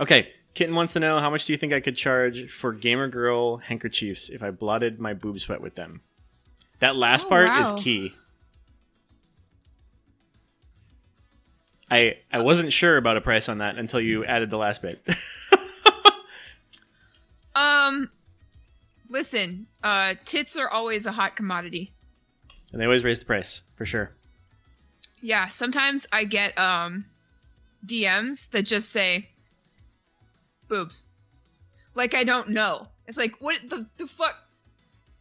[0.00, 3.08] Okay, Kitten wants to know how much do you think I could charge for gamer
[3.08, 6.02] girl handkerchiefs if I blotted my boob sweat with them?
[6.80, 7.60] That last Oh, part wow.
[7.60, 8.12] is key.
[11.90, 15.02] I I wasn't sure about a price on that until you added the last bit.
[17.54, 18.10] Um,
[19.08, 21.90] listen, uh, tits are always a hot commodity.
[22.70, 24.10] and they always raise the price for sure.
[25.22, 27.06] Yeah, sometimes I get um
[27.86, 29.30] DMs that just say
[30.68, 31.04] boobs.
[31.94, 32.88] Like I don't know.
[33.06, 34.34] It's like what the the fuck?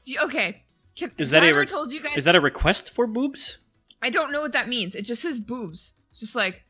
[0.06, 0.64] You- Okay,
[0.96, 2.18] Can, Is that I a ever re- told you guys?
[2.18, 3.58] Is that a request for boobs?
[4.02, 4.94] I don't know what that means.
[4.96, 5.94] It just says boobs.
[6.12, 6.64] It's just like,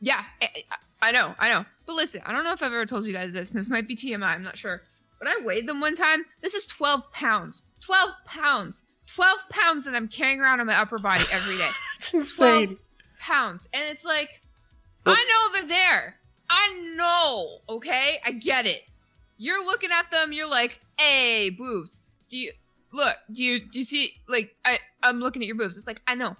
[0.00, 1.64] yeah, I, I- I know, I know.
[1.86, 3.48] But listen, I don't know if I've ever told you guys this.
[3.50, 4.22] And this might be TMI.
[4.22, 4.82] I'm not sure.
[5.18, 6.26] But I weighed them one time.
[6.42, 7.62] This is 12 pounds.
[7.86, 8.82] 12 pounds.
[9.14, 11.70] 12 pounds that I'm carrying around on my upper body every day.
[11.96, 12.76] It's insane.
[13.18, 13.66] pounds.
[13.72, 14.28] And it's like,
[15.06, 16.16] Well- I know they're there.
[16.50, 18.20] I know, okay?
[18.24, 18.82] I get it.
[19.38, 21.98] You're looking at them, you're like, hey, boobs.
[22.28, 22.52] Do you
[22.92, 25.76] look, do you do you see like I I'm looking at your boobs.
[25.76, 26.36] It's like, I know.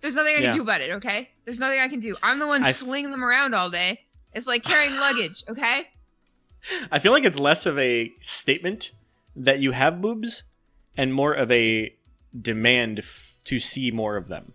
[0.00, 0.52] There's nothing I can Yeah.
[0.52, 1.28] do about it, okay?
[1.44, 2.14] There's nothing I can do.
[2.22, 4.00] I'm the one I- slinging them around all day.
[4.32, 5.88] It's like carrying luggage, okay?
[6.92, 8.92] I feel like it's less of a statement
[9.34, 10.42] that you have boobs
[10.96, 11.94] and more of a
[12.38, 14.52] demand f- to see more of them.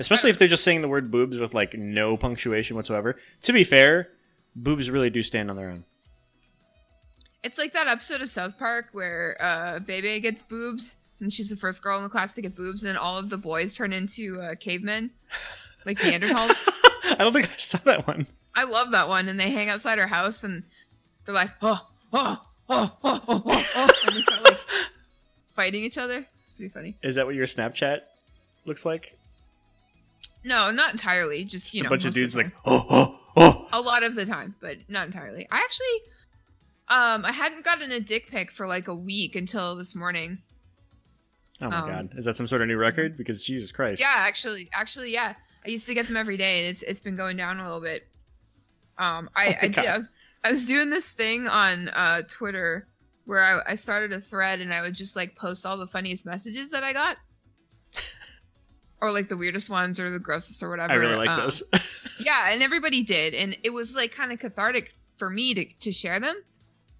[0.00, 3.16] Especially if they're just saying the word boobs with like no punctuation whatsoever.
[3.42, 4.08] To be fair,
[4.56, 5.84] boobs really do stand on their own.
[7.44, 11.56] It's like that episode of South Park where uh Bebe gets boobs and she's the
[11.56, 14.40] first girl in the class to get boobs and all of the boys turn into
[14.40, 15.10] uh, cavemen.
[15.86, 16.54] Like Neanderthals.
[17.18, 18.26] I don't think I saw that one.
[18.54, 20.62] I love that one, and they hang outside her house, and
[21.24, 24.58] they're like, oh, oh, oh, oh, oh, oh, oh, and they start like
[25.56, 26.18] fighting each other.
[26.18, 26.96] It's pretty funny.
[27.02, 28.00] Is that what your Snapchat
[28.66, 29.16] looks like?
[30.44, 31.44] No, not entirely.
[31.44, 33.68] Just, Just you know, a bunch of dudes the like, oh, oh, oh.
[33.72, 35.46] a lot of the time, but not entirely.
[35.50, 36.00] I actually,
[36.88, 40.38] um, I hadn't gotten a dick pic for like a week until this morning.
[41.60, 42.10] Oh my Um, god.
[42.16, 43.16] Is that some sort of new record?
[43.18, 44.00] Because Jesus Christ.
[44.00, 45.34] Yeah, actually, actually, yeah.
[45.64, 47.82] I used to get them every day, and it's it's been going down a little
[47.82, 48.06] bit.
[48.96, 52.86] Um, I Oh I, did, I was I was doing this thing on uh Twitter
[53.26, 56.24] where I, I started a thread and I would just like post all the funniest
[56.24, 57.18] messages that I got,
[59.00, 60.92] or like the weirdest ones or the grossest or whatever.
[60.92, 61.62] I really like Um, those.
[62.20, 65.90] Yeah, and everybody did, and it was like kind of cathartic for me to to
[65.92, 66.36] share them.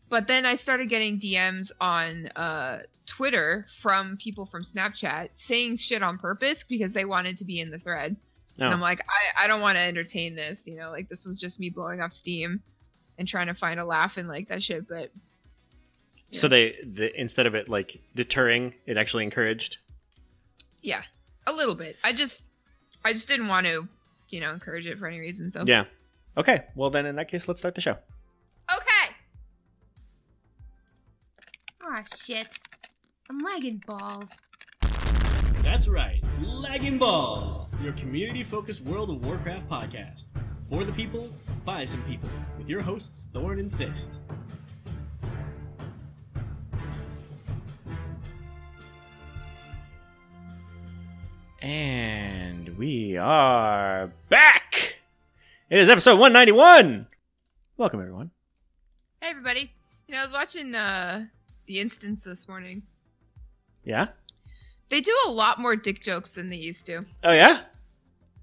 [0.08, 6.02] But then I started getting DMs on uh, Twitter from people from Snapchat saying shit
[6.02, 8.16] on purpose because they wanted to be in the thread.
[8.58, 11.38] And I'm like, I, I don't want to entertain this, you know, like this was
[11.40, 12.60] just me blowing off steam
[13.18, 14.86] and trying to find a laugh and like that shit.
[14.88, 15.10] But
[16.32, 19.78] So they, the, instead of it like deterring, it actually encouraged.
[20.82, 21.02] yeah,
[21.46, 21.96] a little bit.
[22.04, 22.44] I just,
[23.04, 23.88] I just didn't want to,
[24.28, 25.50] you know, encourage it for any reason.
[25.50, 25.84] So Yeah.
[26.36, 26.64] Okay.
[26.74, 27.96] Well, then in that case, let's start the show.
[28.74, 29.14] okay.
[31.82, 32.46] Aw, shit.
[33.28, 34.30] I'm lagging balls.
[35.62, 40.24] That's right, Lagging Balls, your community focused World of Warcraft podcast.
[40.70, 41.30] For the people,
[41.64, 44.10] by some people, with your hosts, Thorn and Fist.
[51.62, 54.96] And we are back.
[55.68, 57.06] It is episode 191.
[57.76, 58.30] Welcome, everyone.
[59.20, 59.70] Hey everybody.
[60.08, 61.26] You know, I was watching uh
[61.66, 62.82] the instance this morning.
[63.84, 64.08] Yeah.
[64.88, 67.04] They do a lot more dick jokes than they used to.
[67.22, 67.60] Oh yeah.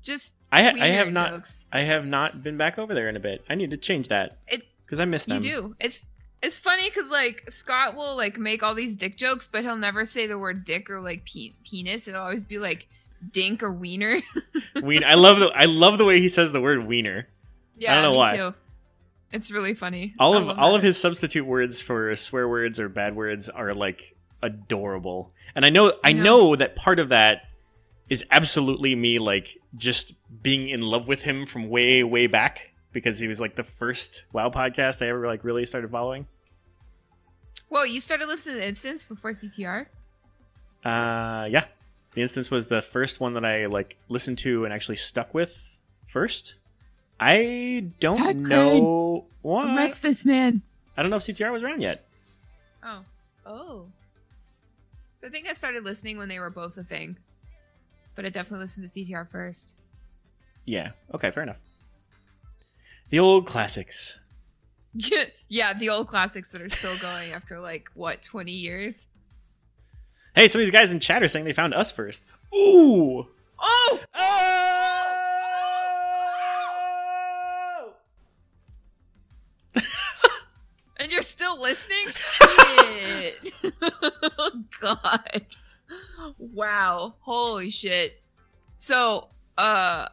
[0.04, 1.66] Just I ha- I have not jokes.
[1.74, 3.44] I have not been back over there in a bit.
[3.50, 5.76] I need to change that It because I missed you do.
[5.80, 6.02] It's
[6.44, 10.06] it's funny because like Scott will like make all these dick jokes, but he'll never
[10.06, 12.08] say the word dick or like pe- penis.
[12.08, 12.88] It'll always be like
[13.32, 14.22] dink or wiener.
[14.82, 17.28] Wien- I love the I love the way he says the word wiener.
[17.78, 18.38] yeah, I don't know why.
[18.38, 18.54] Too.
[19.32, 20.14] It's really funny.
[20.20, 20.78] All I of all that.
[20.78, 25.32] of his substitute words for swear words or bad words are like adorable.
[25.56, 26.56] And I know I I know, know.
[26.58, 27.42] that part of that
[28.10, 33.20] is absolutely me like just being in love with him from way way back because
[33.20, 36.25] he was like the first WoW podcast I ever like really started following.
[37.70, 39.88] Whoa, you started listening to Instance before CTR?
[40.86, 41.66] Uh yeah.
[42.18, 45.56] The instance was the first one that I like listened to and actually stuck with
[46.08, 46.56] first.
[47.19, 49.94] I don't Pat know why.
[50.02, 50.64] this man?
[50.98, 52.08] I don't know if CTR was around yet.
[52.84, 53.02] Oh.
[53.46, 53.86] Oh.
[55.22, 57.18] So I think I started listening when they were both a thing.
[58.16, 59.75] But I definitely listened to CTR first.
[60.66, 60.94] Yeah.
[61.13, 61.60] Okay, fair enough.
[63.12, 64.20] The old classics.
[65.50, 69.06] yeah, the old classics that are still going after like what, 20 years?
[70.38, 72.24] Hey, some of these guys in chat are saying they found us first.
[72.54, 73.25] Ooh!
[73.60, 74.00] Oh!
[74.13, 74.68] Oh!
[80.98, 82.06] and you're still listening?
[82.12, 83.51] shit!
[83.81, 85.48] oh, God.
[86.38, 87.16] Wow.
[87.22, 88.22] Holy shit.
[88.78, 90.10] So, uh,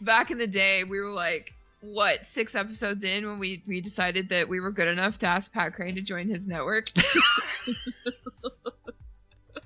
[0.00, 4.30] back in the day, we were like, what six episodes in when we we decided
[4.30, 6.88] that we were good enough to ask Pat Krane to join his network.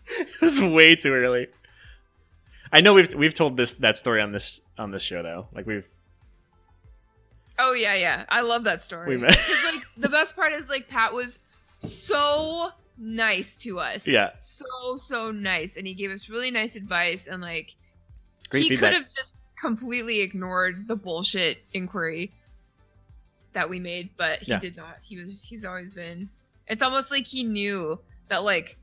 [0.18, 1.48] it was way too early.
[2.72, 5.48] I know we've we've told this that story on this on this show though.
[5.52, 5.88] Like we've
[7.58, 8.24] Oh yeah, yeah.
[8.28, 9.08] I love that story.
[9.08, 11.40] We met- like the best part is like Pat was
[11.78, 14.06] so nice to us.
[14.06, 14.30] Yeah.
[14.40, 17.74] So so nice, and he gave us really nice advice, and like
[18.48, 18.92] great he feedback.
[18.92, 22.30] could have just completely ignored the bullshit inquiry
[23.54, 24.60] that we made, but he Yeah.
[24.60, 24.98] did not.
[25.02, 26.28] He was he's always been.
[26.68, 28.76] It's almost like he knew that like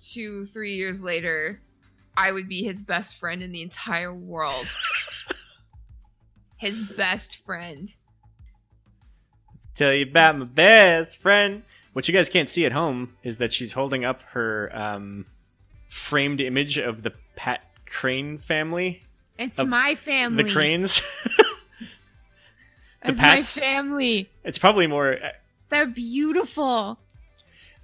[0.00, 1.60] two three years later,
[2.16, 4.66] I would be his best friend in the entire world.
[6.56, 7.92] his best friend.
[9.74, 11.62] Tell you about my best friend.
[11.92, 15.26] What you guys can't see at home is that she's holding up her um,
[15.88, 19.02] framed image of the Pat Krane family,
[19.38, 20.42] It's my family.
[20.42, 21.00] the Kranes.
[23.02, 24.28] It's Pats- my family.
[24.44, 25.12] it's probably more.
[25.14, 25.28] uh,
[25.70, 26.98] They're beautiful.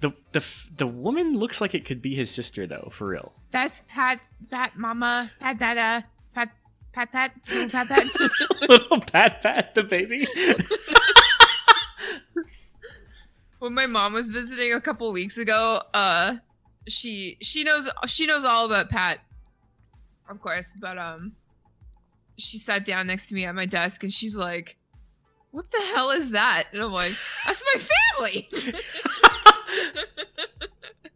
[0.05, 0.45] The the
[0.77, 3.33] the woman looks like it could be his sister though, for real.
[3.51, 4.19] That's Pat,
[4.51, 6.05] Pat Mama, Pat Dada,
[6.35, 6.51] Pat,
[6.93, 8.05] Pat, Pat, little Pat, Pat.
[8.69, 10.27] Little Pat Pat the baby.
[13.57, 16.35] when my mom was visiting a couple weeks ago uh
[16.87, 19.19] she she knows she knows all about pat
[20.29, 21.31] of course but um
[22.37, 24.75] she sat down next to me at my desk and she's like
[25.49, 27.13] what the hell is that and i'm like
[27.45, 27.81] that's my
[28.19, 28.47] family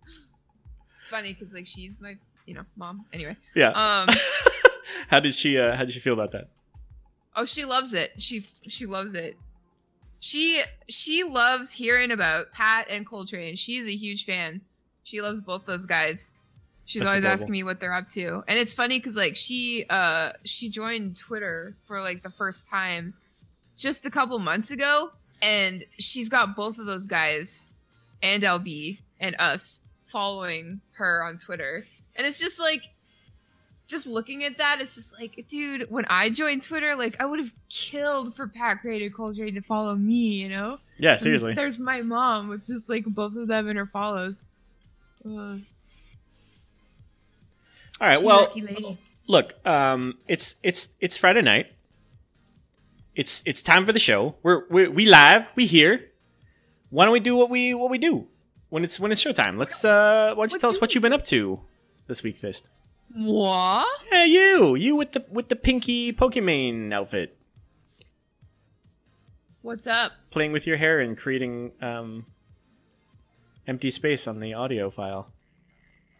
[0.01, 2.15] it's funny because like she's my
[2.45, 3.69] you know mom anyway yeah.
[3.71, 4.09] um
[5.07, 6.47] how did she uh, how did she feel about that?
[7.35, 8.11] Oh, she loves it.
[8.17, 9.37] She she loves it.
[10.19, 13.55] She she loves hearing about Pat and Coltrane.
[13.55, 14.61] She's a huge fan.
[15.03, 16.33] She loves both those guys.
[16.85, 17.43] She's That's always adorable.
[17.43, 18.43] asking me what they're up to.
[18.47, 23.13] And it's funny cuz like she uh she joined Twitter for like the first time
[23.77, 25.11] just a couple months ago
[25.41, 27.65] and she's got both of those guys
[28.21, 31.85] and LB and us following her on Twitter.
[32.15, 32.83] And it's just like
[33.87, 37.39] just looking at that, it's just like, dude, when I joined Twitter, like I would
[37.39, 40.77] have killed for Pat and Coltrane to follow me, you know?
[40.97, 41.53] Yeah, And seriously.
[41.55, 44.41] there's my mom with just like both of them in her follows.
[45.25, 45.57] Uh, All
[47.99, 48.19] right.
[48.19, 51.67] She Well, look, um, it's it's it's Friday night.
[53.15, 54.35] It's it's time for the show.
[54.43, 55.47] We're we we live.
[55.55, 56.08] We here.
[56.89, 58.27] Why don't we do what we what we do
[58.69, 59.57] when it's when it's showtime?
[59.57, 61.59] Let's uh, why don't you What tell us what you've been up to
[62.07, 62.67] this week, Fist?
[63.13, 63.87] what?
[64.11, 67.35] Yeah, you you with the with the pinky Pokemon outfit,
[69.61, 70.13] What's up?
[70.31, 72.25] playing with your hair and creating um
[73.67, 75.27] empty space on the audio file.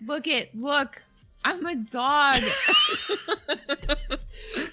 [0.06, 1.02] Look it, look.
[1.44, 2.42] I'm a dog.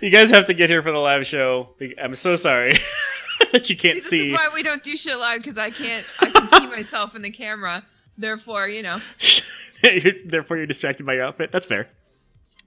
[0.00, 1.70] You guys have to get here for the live show.
[2.00, 2.72] I'm so sorry
[3.56, 4.28] that you can't this see.
[4.28, 6.04] is why we don't do shit live because I can't.
[6.20, 7.84] I can see myself in the camera.
[8.18, 9.00] Therefore, you know,
[9.82, 11.52] You're- Therefore, you're distracted by your outfit.
[11.52, 11.88] That's fair.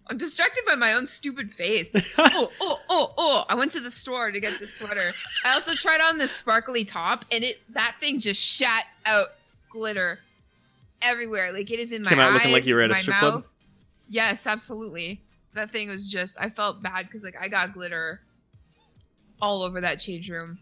[0.08, 1.92] I'm distracted by my own stupid face.
[2.18, 3.46] oh, oh, oh, oh!
[3.48, 5.14] I went to the store to get this sweater.
[5.46, 9.28] I also tried on this sparkly top, and it that thing just shat out
[9.70, 10.20] glitter
[11.04, 11.52] everywhere.
[11.54, 13.18] Like it is in my Came out eyes, looking like you were at a strip
[13.18, 13.46] club?
[14.08, 15.22] Yes, absolutely.
[15.54, 16.38] That thing was just.
[16.40, 18.22] I felt bad because like I got glitter
[19.42, 20.58] all over that change room.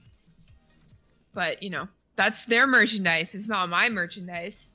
[1.38, 3.36] But you know, that's their merchandise.
[3.36, 4.70] It's not my merchandise.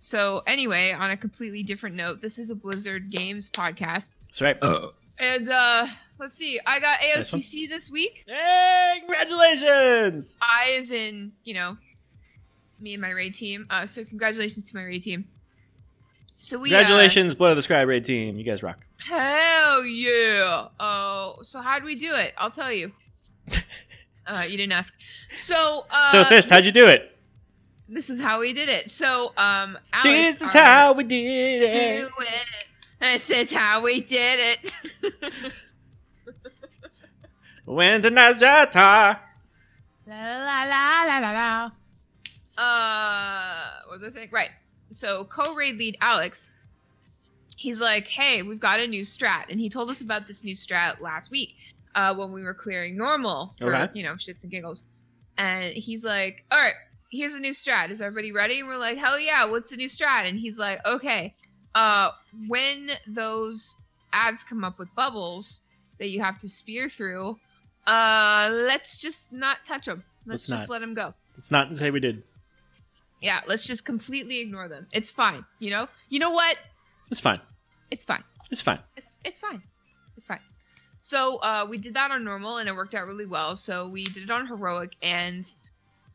[0.00, 4.14] So anyway, on a completely different note, this is a Blizzard Games podcast.
[4.26, 4.58] That's right.
[5.20, 5.86] And uh
[6.18, 6.58] let's see.
[6.66, 7.30] I got Nice.
[7.30, 8.24] AOTC this week.
[8.26, 10.34] Hey, congratulations!
[10.42, 11.76] I is in, you know,
[12.80, 13.66] me and my raid team.
[13.70, 15.28] Uh so congratulations to my raid team.
[16.40, 18.36] So we uh, Congratulations, Blood of the Scribe Raid Team.
[18.36, 18.78] You guys rock.
[18.96, 20.66] hell yeah.
[20.80, 22.34] Oh, so how'd we do it?
[22.36, 22.90] I'll tell you.
[24.26, 24.92] uh you didn't ask.
[25.36, 27.06] So uh so, Fist, how'd you do it?
[27.88, 28.90] this is how we did it.
[28.90, 32.08] So um Alex, This is how we did do it.
[32.20, 32.48] it.
[33.00, 34.58] This is how we did
[35.02, 35.52] it.
[37.66, 39.16] Went to nice la
[40.06, 41.70] la la la la la.
[42.58, 44.32] uh what was I think?
[44.32, 44.50] Right.
[44.90, 46.50] So co-raid lead Alex,
[47.56, 49.44] he's like, hey, we've got a new strat.
[49.48, 51.54] And he told us about this new strat last week,
[51.94, 53.90] uh, when we were clearing normal for Okay.
[53.98, 54.82] you know, shits and giggles.
[55.38, 56.74] And he's like, All right,
[57.10, 57.90] here's a new strat.
[57.90, 58.60] Is everybody ready?
[58.60, 60.28] And we're like, Hell yeah, what's the new strat?
[60.28, 61.34] And he's like, Okay.
[61.74, 62.10] Uh
[62.48, 63.76] when those
[64.12, 65.60] ads come up with bubbles
[65.98, 67.38] that you have to spear through,
[67.86, 70.02] uh let's just not touch them.
[70.26, 70.72] Let's, Let's just not.
[70.74, 71.14] let them go.
[71.36, 72.22] Let's not say we did.
[73.22, 74.86] Yeah, let's just completely ignore them.
[74.92, 75.44] It's fine.
[75.58, 75.88] You know.
[76.08, 76.56] You know what?
[77.10, 77.40] It's fine.
[77.90, 78.22] It's fine.
[78.50, 78.80] It's fine.
[78.96, 79.62] It's it's fine.
[80.16, 80.40] It's fine.
[81.00, 83.56] So uh, we did that on normal, and it worked out really well.
[83.56, 85.44] So we did it on heroic, and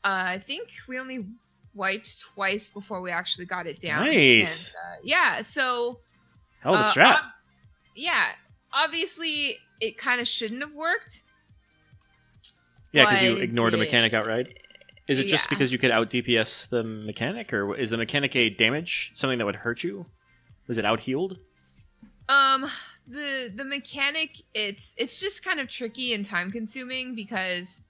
[0.03, 1.25] uh, I think we only
[1.73, 4.05] wiped twice before we actually got it down.
[4.05, 4.73] Nice.
[4.73, 5.41] And, uh, yeah.
[5.41, 5.99] So
[6.61, 7.19] Hell of a uh, strap.
[7.19, 7.25] ob-
[7.95, 8.27] yeah.
[8.71, 11.23] Obviously, it kind of shouldn't have worked.
[12.91, 14.59] yeah, because you ignored a mechanic outright.
[15.07, 15.49] Is it just yeah.
[15.49, 19.45] because you could out DPS the mechanic, or is the mechanic a damage something that
[19.45, 20.07] would hurt you?
[20.67, 21.37] Was it out healed?
[22.27, 22.69] Um,
[23.07, 27.81] the the mechanic it's it's just kind of tricky and time consuming because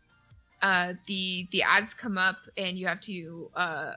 [0.61, 3.93] uh the the ads come up and you have to uh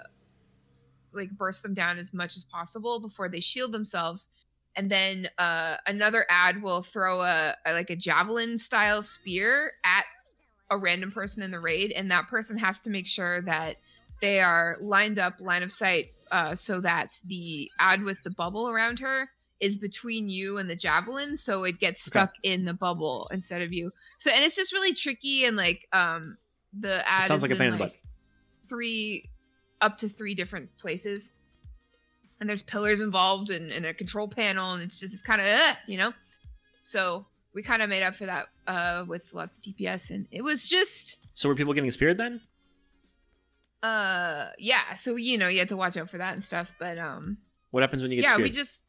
[1.13, 4.29] like burst them down as much as possible before they shield themselves.
[4.77, 10.05] And then uh another ad will throw a, a like a javelin style spear at
[10.71, 13.77] a random person in the raid and that person has to make sure that
[14.21, 18.69] they are lined up line of sight uh, so that the ad with the bubble
[18.69, 22.21] around her is between you and the javelin so it gets Okay.
[22.21, 25.87] stuck in the bubble instead of you so and it's just really tricky and like
[25.93, 26.37] um
[26.79, 28.03] the ad sounds is like a in, pain in like,
[28.69, 29.29] three
[29.81, 31.33] up to three different places
[32.41, 35.47] and there's pillars involved and, and a control panel and it's just it's kind of
[35.47, 36.13] uh, you know
[36.83, 40.43] so we kind of made up for that uh with lots of dps and it
[40.43, 42.41] was just So were people getting speared then?
[43.83, 46.99] uh yeah so you know you have to watch out for that and stuff but
[46.99, 47.39] um
[47.71, 48.51] What happens when you get yeah speared?
[48.51, 48.83] we just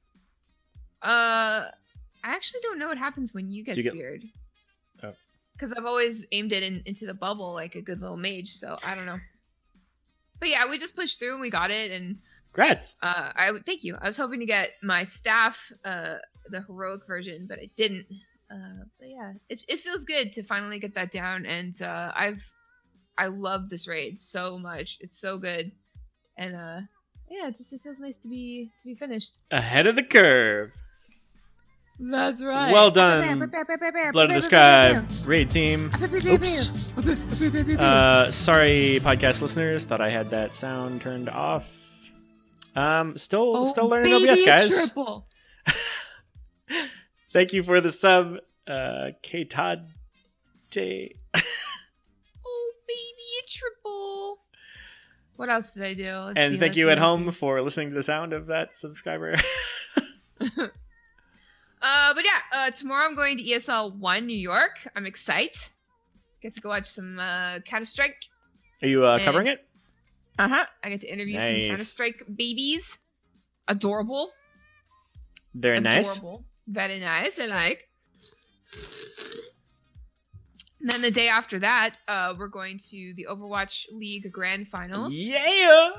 [1.04, 1.70] uh
[2.24, 4.24] i actually don't know what happens when you get you get- speared.
[5.04, 5.14] Oh.
[5.54, 8.78] because i've always aimed it in, into the bubble like a good little mage so
[8.86, 9.18] i don't know.
[10.40, 12.18] But yeah we just pushed through and we got it and
[12.56, 12.96] Grats.
[13.02, 13.96] uh i would thank you.
[14.02, 16.16] I was hoping to get my staff uh
[16.50, 18.06] the heroic version but i didn't.
[18.52, 22.44] Uh but yeah it, it feels good to finally get that down and uh i've
[23.18, 24.98] i love this raid so much.
[25.02, 25.72] It's so good.
[26.38, 26.80] And uh
[27.30, 29.38] yeah it just it feels nice to be to be finished.
[29.52, 30.72] Ahead of the curve.
[32.00, 33.40] That's right Well done,
[34.12, 35.92] Blood of the Sky raid team.
[36.02, 36.70] Oops.
[37.78, 39.84] Uh, sorry, podcast listeners.
[39.84, 41.76] Thought I had that sound turned off.
[42.76, 44.92] Um, still, Oh, still learning OBS, guys.
[47.34, 48.38] Thank you for the sub,
[48.68, 49.88] uh, K Todd.
[50.72, 51.16] J.
[52.46, 54.38] oh baby a triple
[55.36, 57.38] what else did i do Let's And see, thank you at home see.
[57.38, 59.36] for listening to the sound of that subscriber.
[61.82, 64.88] Uh, but yeah, uh, tomorrow I'm going to ESL One New York.
[64.96, 65.56] I'm excited.
[66.42, 68.16] Get to go watch some uh, Counter Strike.
[68.82, 69.66] Are you uh, And- covering it?
[70.38, 70.66] Uh huh.
[70.84, 72.98] I get to interview some Counter Strike babies.
[73.68, 74.32] Adorable.
[75.54, 76.20] Very nice.
[76.68, 77.38] Very nice.
[77.40, 77.90] I like.
[80.80, 85.12] And then the day after that, uh, we're going to the Overwatch League Grand Finals.
[85.12, 85.92] Yeah.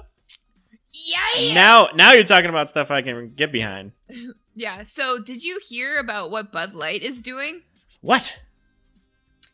[0.93, 1.55] Yeah.
[1.55, 3.93] Now, now you're talking about stuff I can get behind.
[4.57, 4.83] Yeah.
[4.83, 7.63] So, did you hear about what Bud Light is doing?
[8.03, 8.37] What?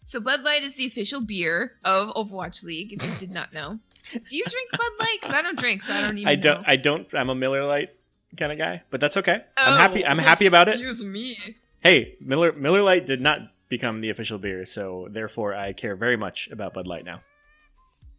[0.02, 2.94] So Bud Light is the official beer of Overwatch League.
[2.94, 3.78] If you did not know,
[4.12, 5.18] do you drink Bud Light?
[5.20, 6.28] Because I don't drink, so I don't even.
[6.28, 6.60] I don't.
[6.62, 6.64] Know.
[6.66, 7.06] I don't.
[7.14, 7.90] I'm a Miller Lite
[8.36, 9.42] kind of guy, but that's okay.
[9.56, 10.04] I'm Oh, happy.
[10.04, 10.80] I'm happy about it.
[10.80, 11.38] Excuse me.
[11.80, 16.16] Hey, Miller Miller Lite did not become the official beer, so therefore I care very
[16.16, 17.20] much about Bud Light now.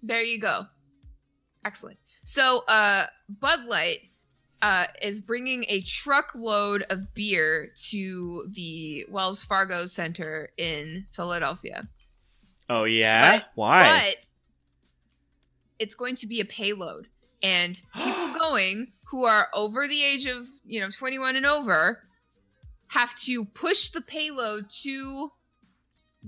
[0.04, 0.68] There you go.
[1.66, 1.98] Excellent.
[2.28, 3.06] So, uh,
[3.40, 4.02] Bud Light
[4.62, 11.88] uh, is bringing a truckload of beer to the Wells Fargo Center in Philadelphia.
[12.70, 13.84] Oh yeah, But- why?
[13.86, 14.16] But
[15.80, 17.08] it's going to be a payload,
[17.42, 22.04] and people going who are over the age of you know 21 and over
[22.88, 25.32] have to push the payload to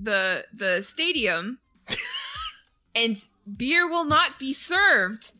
[0.02, 1.60] the the stadium,
[2.96, 3.22] and
[3.58, 5.34] beer will not be served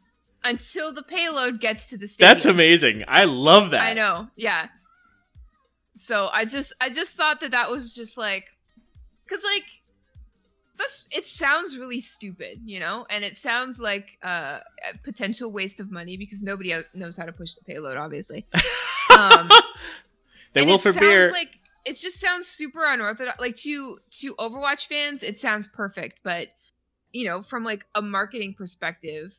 [0.44, 2.30] until the payload gets to the stadium.
[2.30, 3.04] That's amazing.
[3.08, 3.82] I love that.
[3.82, 4.28] I know.
[4.36, 4.68] Yeah.
[5.96, 8.46] So I just I just thought that that was just like
[9.28, 9.66] cuz like
[10.78, 13.06] that's it sounds really stupid, you know?
[13.10, 14.60] And it sounds like uh,
[14.92, 18.46] a potential waste of money because nobody knows how to push the payload obviously.
[19.12, 19.50] Um,
[20.54, 21.32] they will for beer.
[21.32, 26.50] like it just sounds super unorthodox like to to Overwatch fans it sounds perfect, but
[27.12, 29.38] you know, from like a marketing perspective,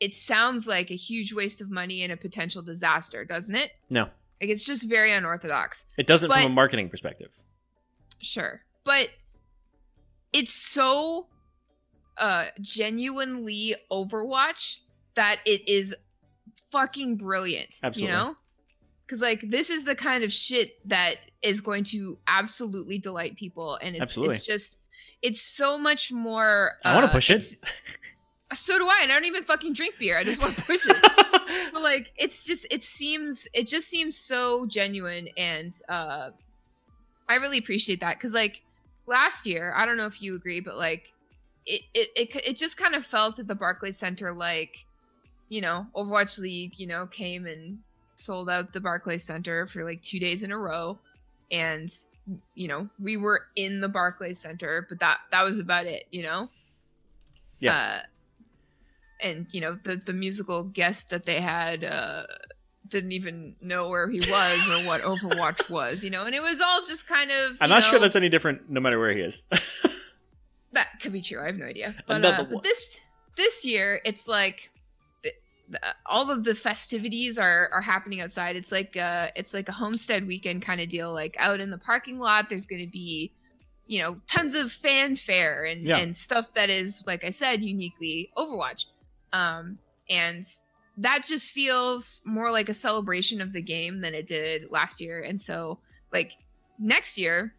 [0.00, 3.72] it sounds like a huge waste of money and a potential disaster, doesn't it?
[3.90, 4.04] no,
[4.40, 5.84] Like it's just very unorthodox.
[5.96, 7.30] it doesn't but- from a marketing perspective.
[8.20, 8.62] Sure.
[8.84, 9.10] But
[10.32, 11.26] it's so
[12.16, 14.76] uh genuinely Overwatch
[15.14, 15.94] that it is
[16.72, 17.76] fucking brilliant.
[17.82, 18.12] Absolutely.
[18.12, 18.34] You know?
[19.08, 23.78] Cause like this is the kind of shit that is going to absolutely delight people
[23.80, 24.36] and it's Absolutely.
[24.36, 24.76] it's just
[25.22, 27.56] it's so much more I want to uh, push it.
[28.50, 30.18] it's- So do I, and I don't even fucking drink beer.
[30.18, 30.96] I just want to push it.
[31.72, 36.30] but like, it's just it seems it just seems so genuine, and uh,
[37.28, 38.62] I really appreciate that because like
[39.06, 41.12] last year, I don't know if you agree, but like
[41.66, 44.74] it it it, it just kind of felt at the Barclays Center like
[45.50, 47.78] you know Overwatch League, you know, came and
[48.16, 50.98] sold out the Barclays Center for like two days in a row,
[51.52, 51.94] and
[52.54, 56.22] you know we were in the Barclays Center, but that that was about it, you
[56.22, 56.48] know.
[57.60, 57.76] Yeah.
[57.76, 58.06] Uh,
[59.20, 62.24] and you know the the musical guest that they had uh
[62.88, 66.60] didn't even know where he was or what Overwatch was, you know, and it was
[66.60, 67.56] all just kind of.
[67.60, 69.42] I'm not sure that's any different no matter where he is.
[70.72, 71.40] that could be true.
[71.40, 71.94] I have no idea.
[72.06, 72.82] But, uh, but this
[73.36, 74.70] this year, it's like
[75.22, 75.32] the,
[75.68, 78.56] the, all of the festivities are are happening outside.
[78.56, 81.12] It's like uh it's like a homestand weekend kind of deal.
[81.12, 83.32] Like out in the parking lot, there's going to be
[83.86, 85.98] you know tons of fanfare and Yeah.
[85.98, 88.84] and stuff that is like I said uniquely Overwatch.
[89.32, 89.78] Um
[90.10, 90.44] and
[90.96, 95.20] that just feels more like a celebration of the game than it did last year.
[95.22, 95.78] And so
[96.12, 96.32] like
[96.78, 97.54] next year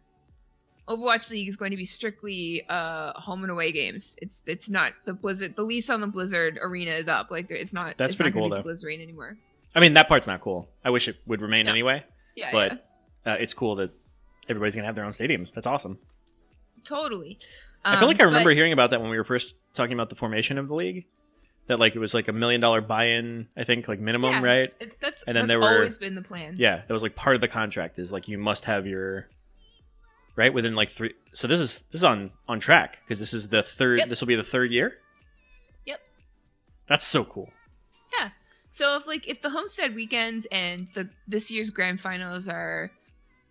[0.88, 4.16] Overwatch League is going to be strictly uh home and away games.
[4.20, 7.30] It's it's not the Blizzard the lease on the Blizzard arena is up.
[7.30, 8.62] Like it's not That's it's pretty not cool, though.
[8.62, 9.36] Blizzard arena anymore.
[9.74, 10.68] I mean, that part's not cool.
[10.84, 11.70] I wish it would remain No.
[11.70, 12.02] anyway,
[12.34, 12.82] Yeah, but
[13.24, 13.32] yeah.
[13.34, 13.90] uh, it's cool that
[14.48, 15.52] everybody's gonna have their own stadiums.
[15.52, 15.98] That's awesome.
[16.84, 17.38] totally.
[17.84, 19.92] I feel Um, like I remember but- hearing about that when we were first talking
[19.94, 21.06] about the formation of the league.
[21.70, 24.42] That like it was like a million dollar buy-in, I think, like minimum, Yeah.
[24.42, 24.74] right?
[24.80, 26.56] It, that's And then that's there were- always been the plan.
[26.58, 29.28] Yeah, that was like part of the contract is like you must have your
[30.36, 31.14] right within like three.
[31.32, 34.00] So this is this is on on track because this is the third.
[34.00, 34.08] Yep.
[34.08, 34.94] This will be the third year.
[35.86, 36.00] Yep.
[36.88, 37.50] That's so cool.
[38.18, 38.30] Yeah.
[38.72, 42.90] So if like if the Homestand weekends and the this year's grand finals are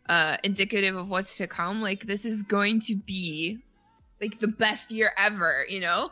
[0.10, 3.60] uh indicative of what's to come, like this is going to be
[4.20, 6.12] like the best year ever, you know?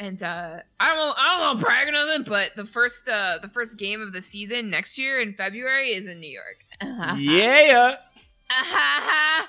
[0.00, 3.38] And uh I don't I don't want to brag or nothing, but the first uh
[3.42, 6.56] the first game of the season next year in February is in New York.
[7.18, 7.96] yeah.
[8.50, 9.48] Ah-ha-ha.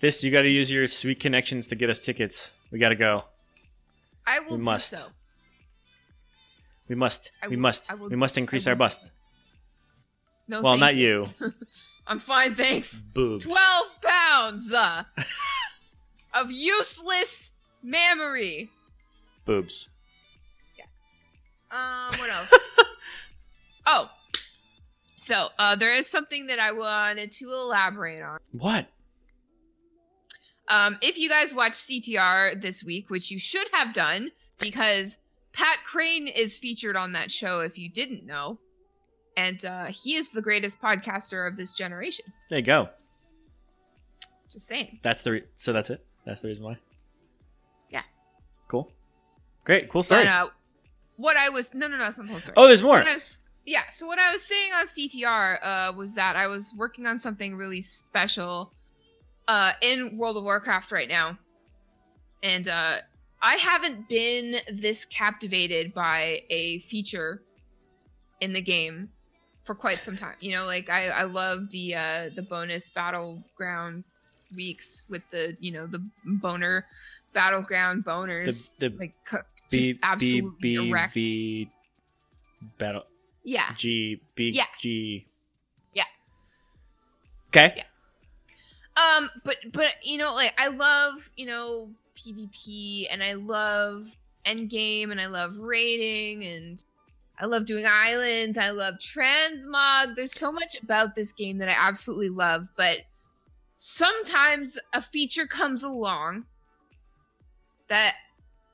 [0.00, 2.52] This you got to use your sweet connections to get us tickets.
[2.72, 3.24] We got to go.
[4.26, 4.90] I will We do must.
[4.90, 5.06] so.
[6.88, 7.30] We must.
[7.42, 7.92] I we will- must.
[7.98, 9.10] Will- we must increase our bust.
[10.48, 11.28] No, well, thank not you.
[12.06, 12.92] I'm fine, thanks.
[12.92, 13.44] Boobs.
[13.44, 15.04] 12 pounds uh,
[16.34, 17.50] of useless
[17.82, 18.70] mammary.
[19.44, 19.88] Boobs.
[20.76, 20.84] Yeah.
[21.70, 22.52] Um, what else?
[23.86, 24.10] oh,
[25.18, 28.38] so uh, there is something that I wanted to elaborate on.
[28.50, 28.88] What?
[30.68, 35.18] Um, if you guys watched CTR this week, which you should have done, because
[35.52, 37.60] Pat Krane is featured on that show.
[37.60, 38.58] If you didn't know,
[39.36, 42.24] and uh, he is the greatest podcaster of this generation.
[42.48, 42.88] There you go.
[44.50, 44.98] Just saying.
[45.02, 45.32] That's the.
[45.32, 46.04] Re- so that's it.
[46.24, 46.78] That's the reason why.
[47.90, 48.02] Yeah.
[48.68, 48.90] Cool.
[49.64, 49.88] Great.
[49.88, 50.26] Cool story.
[50.26, 50.48] Uh,
[51.16, 52.54] what I was no no no that's not the whole story.
[52.56, 53.02] oh, there's So more.
[53.04, 57.06] was- yeah, so what I was saying on CTR uh, was that I was working
[57.06, 58.72] on something really special
[59.46, 61.38] uh, in World of Warcraft right now,
[62.42, 62.96] and uh,
[63.40, 67.42] I haven't been this captivated by a feature
[68.40, 69.10] in the game
[69.62, 70.34] for quite some time.
[70.40, 74.02] You know, like I, I love the uh, the bonus battleground
[74.56, 76.84] weeks with the you know the boner
[77.32, 79.38] battleground boners the like cu-
[79.72, 81.14] B just B B erect.
[81.14, 81.68] V
[82.78, 83.04] battle
[83.42, 84.66] yeah G B Yeah.
[84.78, 85.26] G.
[85.94, 86.04] Yeah.
[87.48, 87.74] Okay.
[87.76, 87.84] Yeah.
[88.96, 94.08] Um, but but you know, like I love you know PvP and I love
[94.46, 96.84] endgame and I love raiding and
[97.38, 98.58] I love doing islands.
[98.58, 100.14] I love transmog.
[100.14, 102.98] There's so much about this game that I absolutely love, but
[103.76, 106.44] sometimes a feature comes along
[107.88, 108.14] that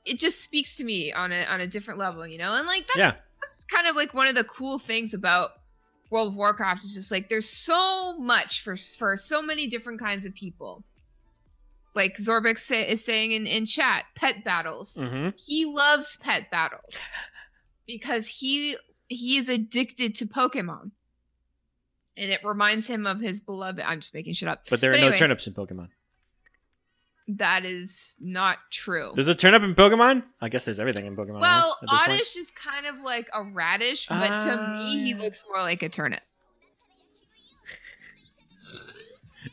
[0.09, 2.55] it just speaks to me on a on a different level, you know?
[2.55, 3.11] And like that's Yeah.
[3.41, 5.51] that's kind of like one of the cool things about
[6.09, 10.25] World of Warcraft is just like there's so much for for so many different kinds
[10.25, 10.83] of people.
[11.95, 14.95] Like Zorbix say, is saying in, in chat, pet battles.
[14.95, 15.29] Mm-hmm.
[15.43, 16.95] He loves pet battles
[17.87, 20.91] because he he is addicted to Pokemon,
[22.15, 23.81] and it reminds him of his beloved.
[23.81, 24.63] I'm just making shit up.
[24.69, 25.89] But there are But no turnips in Pokemon.
[27.37, 29.11] That is not true.
[29.13, 30.23] There's a turnip in Pokemon.
[30.41, 31.41] I guess there's everything in Pokemon.
[31.41, 32.09] well, right?
[32.09, 35.83] Oddish is kind of like a radish, but to Ah, me, he looks more like
[35.83, 36.21] a turnip.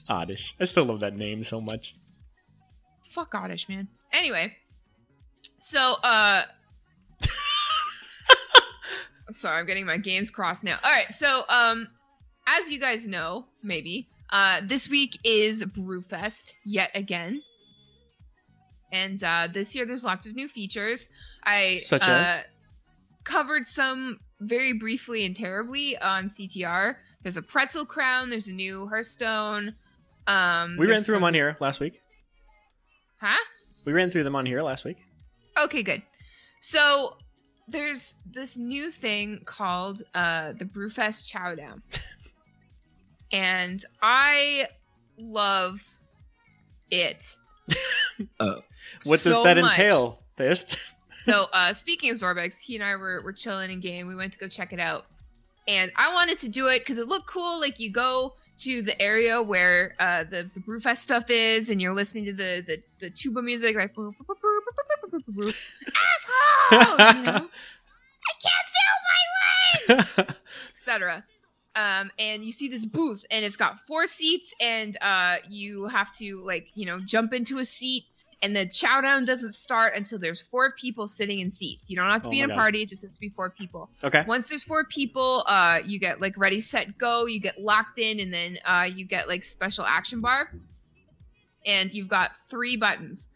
[0.08, 0.54] Oddish.
[0.60, 1.94] I still love that name so much.
[3.12, 3.88] Fuck Oddish, man.
[4.12, 4.56] Anyway,
[5.60, 6.42] so uh
[9.30, 10.78] sorry, I'm getting my games crossed now.
[10.82, 11.88] All right, so um
[12.46, 17.42] as you guys know, maybe, uh this week is Brewfest yet again.
[18.96, 21.09] And uh, this year there's lots of new features.
[21.44, 22.44] I Such uh, as?
[23.24, 26.96] covered some very briefly and terribly on CTR.
[27.22, 28.30] There's a pretzel crown.
[28.30, 29.74] There's a new Hearthstone.
[30.26, 32.00] Um, We ran through them on here last week.
[33.20, 33.37] Huh?
[33.85, 34.98] We ran through them on here last week.
[35.59, 36.02] Okay, good.
[36.61, 37.16] So
[37.68, 41.82] there's this new thing called uh, the Brewfest Chowdown,
[43.32, 44.68] and I
[45.18, 45.80] love
[46.90, 47.37] it.
[49.05, 49.72] What does so that much.
[49.72, 50.79] entail, Fist?
[51.24, 54.07] So uh, speaking of Zorbex, he and I were, were chilling in game.
[54.07, 55.07] We went to go check it out,
[55.68, 57.61] and I wanted to do it because it looked cool.
[57.61, 61.92] Like you go to the area where uh, the the Brewfest stuff is, and you're
[61.92, 65.35] listening to the the, the tuba music, like "Broo, broo, broo, broo, broo, broo, broo,
[65.35, 65.52] broo,
[66.70, 67.48] asshole, you know?
[68.29, 70.35] I can't feel my legs,
[70.72, 71.24] etc.
[71.76, 76.12] Um, and you see this booth, and it's got four seats, and uh, you have
[76.16, 78.04] to like you know jump into a seat
[78.42, 81.86] and the chowdown doesn't start until there's four people sitting in seats.
[81.88, 82.58] You don't have to Oh be in a God.
[82.58, 83.90] party; it just has to be four people.
[84.04, 84.24] okay.
[84.26, 87.26] Once there's four people, uh, you get like ready, set, go.
[87.26, 90.50] You get locked in, and then uh, you get like special action bar,
[91.64, 93.28] and you've got three buttons.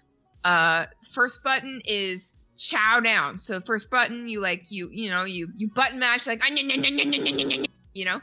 [0.45, 3.39] Uh, first button is chow down.
[3.39, 6.43] So the first button, you like you you know you you button mash like
[7.93, 8.21] you know,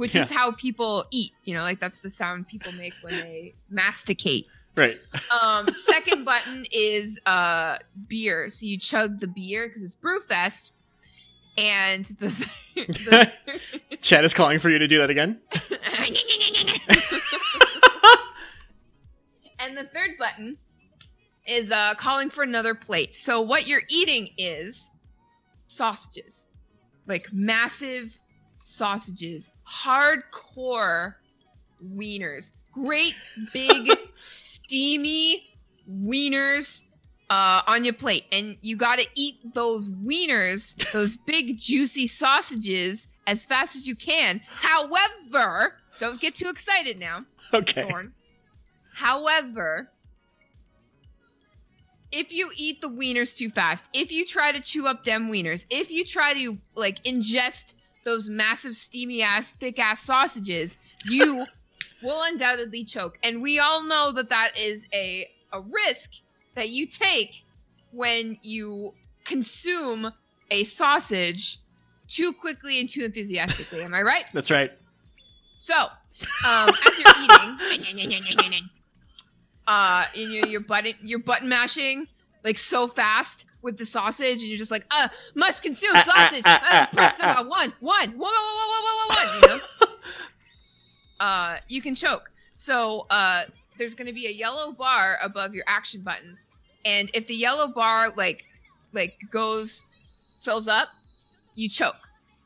[0.00, 1.32] which is how people eat.
[1.44, 4.46] You know, like that's the sound people make when they masticate.
[4.74, 4.98] Right.
[5.30, 7.76] Um, second button is uh
[8.08, 8.48] beer.
[8.48, 10.70] So you chug the beer because it's Brewfest.
[11.58, 12.28] And the,
[12.76, 13.30] the
[14.00, 15.38] Chad is calling for you to do that again.
[19.58, 20.56] and the third button
[21.46, 23.14] is uh calling for another plate.
[23.14, 24.88] So what you're eating is
[25.66, 26.46] sausages.
[27.06, 28.18] Like massive
[28.70, 31.14] sausages, hardcore
[31.84, 32.50] wieners.
[32.72, 33.14] Great
[33.52, 33.90] big
[34.22, 35.46] steamy
[35.90, 36.82] wieners
[37.28, 43.06] uh, on your plate, and you got to eat those wieners, those big juicy sausages,
[43.26, 44.40] as fast as you can.
[44.48, 47.88] However, don't get too excited now, Okay.
[47.88, 48.12] Thorn.
[48.94, 49.90] However,
[52.12, 55.64] if you eat the wieners too fast, if you try to chew up them wieners,
[55.70, 61.46] if you try to like ingest those massive steamy ass thick ass sausages, you
[62.02, 63.18] will undoubtedly choke.
[63.22, 66.10] And we all know that that is a a risk
[66.54, 67.42] that you take
[67.92, 70.12] when you consume
[70.50, 71.58] a sausage
[72.08, 73.82] too quickly and too enthusiastically.
[73.82, 74.28] Am I right?
[74.32, 74.70] That's right.
[75.58, 75.74] So,
[76.46, 78.60] um, as you're eating,
[79.66, 82.06] uh, and you're, you're button you're button mashing
[82.44, 86.28] like so fast with the sausage, and you're just like, uh, must consume Ah, ah,
[86.28, 86.46] sausage.
[86.46, 89.48] Uh, ah, press them, uh, one, one, one, one, one, one, one, one, one, you
[89.48, 89.94] know.
[91.20, 92.30] uh, you can choke.
[92.56, 93.44] So, uh,
[93.78, 96.46] there's going to be a yellow bar above your action buttons,
[96.84, 98.44] and if the yellow bar like
[98.92, 99.82] like goes
[100.42, 100.88] fills up,
[101.54, 101.96] you choke.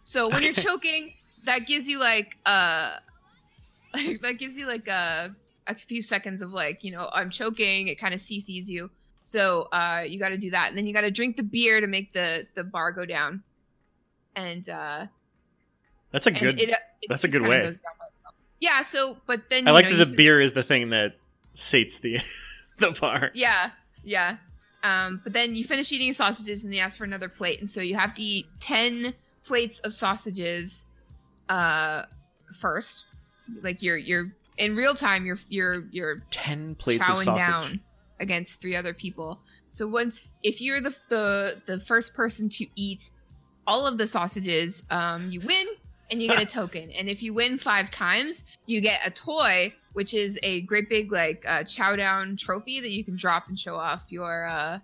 [0.05, 1.13] So when you're choking,
[1.45, 2.99] that gives you like uh
[3.93, 5.35] like that gives you like a
[5.67, 7.89] a few seconds of like you know I'm choking.
[7.89, 8.91] It kind of CCs you.
[9.27, 11.81] So uh you got to do that, and then you got to drink the beer
[11.81, 13.43] to make the the bar go down.
[14.37, 15.07] And uh
[16.13, 16.61] That's a and good.
[16.61, 16.77] it, it
[17.09, 17.63] that's a good way.
[17.63, 18.35] goes down by itself.
[18.61, 18.83] Yeah.
[18.83, 21.17] So but then I you like know, that the you- beer is the thing that
[21.55, 22.21] sates the
[22.79, 23.31] the bar.
[23.35, 23.71] Yeah,
[24.05, 24.37] yeah.
[24.83, 27.81] Um, but then you finish eating sausages and they ask for another plate, and so
[27.81, 29.15] you have to eat ten
[29.47, 30.85] plates of sausages
[31.49, 32.03] uh,
[32.61, 33.05] first.
[33.63, 35.25] Like you're you're in real time.
[35.25, 37.39] You're you're you're Ten plates of sausage.
[37.39, 37.81] down
[38.25, 39.39] against three other people.
[39.69, 43.11] So once if you're the the the first person to eat
[43.67, 45.67] all of the sausages, um, you win
[46.11, 46.91] and you get a token.
[46.91, 51.13] And if you win five times, you get a toy, which is a great big
[51.13, 54.81] like uh, chow down trophy that you can drop and show off your uh,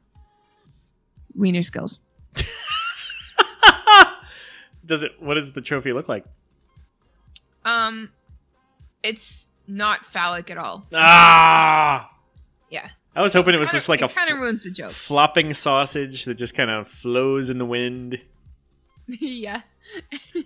[1.35, 1.99] wiener skills.
[4.85, 5.13] Does it?
[5.21, 6.25] What does the trophy look like?
[7.65, 8.11] Um,
[9.03, 10.87] it's not phallic at all.
[10.95, 12.11] Ah.
[12.71, 12.89] Yeah.
[13.21, 14.93] I was hoping it was Kinda- just like a kind of ruins the joke.
[14.93, 18.19] flopping sausage that just kind of flows in the wind,
[19.07, 19.61] yeah.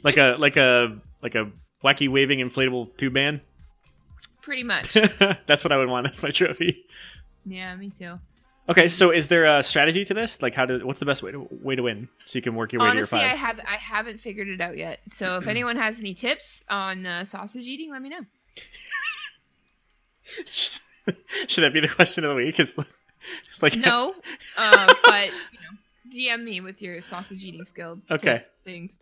[0.02, 1.50] like a like a like a
[1.84, 3.40] wacky waving inflatable tube man.
[4.42, 4.92] Pretty much.
[5.46, 6.84] That's what I would want as my trophy.
[7.46, 8.18] yeah, me too.
[8.68, 10.40] Okay, so is there a strategy to this?
[10.40, 10.78] Like, how to?
[10.86, 13.18] What's the best way to way to win so you can work your way Honestly,
[13.18, 13.40] to I your five?
[13.58, 15.00] have I haven't figured it out yet.
[15.12, 18.20] So if anyone has any tips on uh, sausage eating, let me know.
[21.48, 22.58] Should that be the question of the week?
[22.60, 22.76] Is
[23.60, 24.14] like No,
[24.56, 28.00] uh, but you know, DM me with your sausage eating skill.
[28.10, 28.44] Okay.
[28.64, 28.96] things.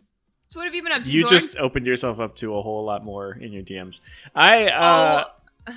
[0.47, 1.11] So what have you been up to?
[1.11, 4.01] you just opened yourself up to a whole lot more in your DMs.
[4.35, 5.23] I uh,
[5.67, 5.73] oh,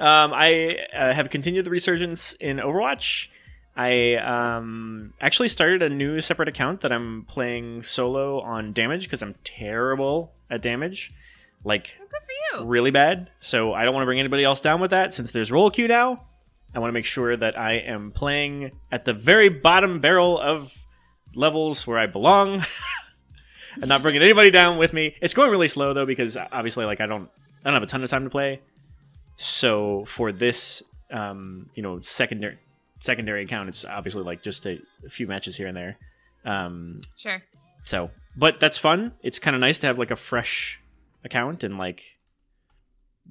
[0.00, 3.28] Um, I uh, have continued the resurgence in Overwatch.
[3.76, 9.22] I um, actually started a new separate account that I'm playing solo on damage because
[9.22, 11.12] I'm terrible at damage,
[11.64, 12.08] like Good
[12.54, 12.66] for you.
[12.66, 13.30] really bad.
[13.40, 15.88] So I don't want to bring anybody else down with that since there's role queue
[15.88, 16.24] now.
[16.74, 20.72] I want to make sure that I am playing at the very bottom barrel of
[21.34, 22.64] levels where I belong
[23.74, 25.16] and not bringing anybody down with me.
[25.20, 27.28] It's going really slow though because obviously like I don't
[27.64, 28.60] I don't have a ton of time to play.
[29.36, 32.58] So for this um, you know, secondary
[33.00, 35.98] secondary account, it's obviously like just a, a few matches here and there.
[36.44, 37.42] Um, Sure.
[37.84, 39.12] so, but that's fun.
[39.22, 40.78] It's kind of nice to have like a fresh
[41.24, 42.02] account and like,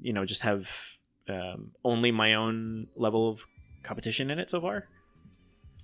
[0.02, 0.70] you know, just have
[1.28, 3.42] um, only my own level of
[3.84, 4.88] competition in it so far.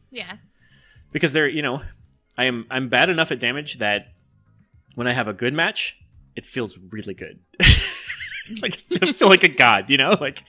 [0.10, 0.38] Yeah.
[1.12, 1.82] Because they're, you know,
[2.38, 4.08] I am I'm bad enough at damage that
[4.96, 5.98] when I have a good match,
[6.36, 7.39] it feels really good.
[8.62, 10.44] like I feel like a god, you know, like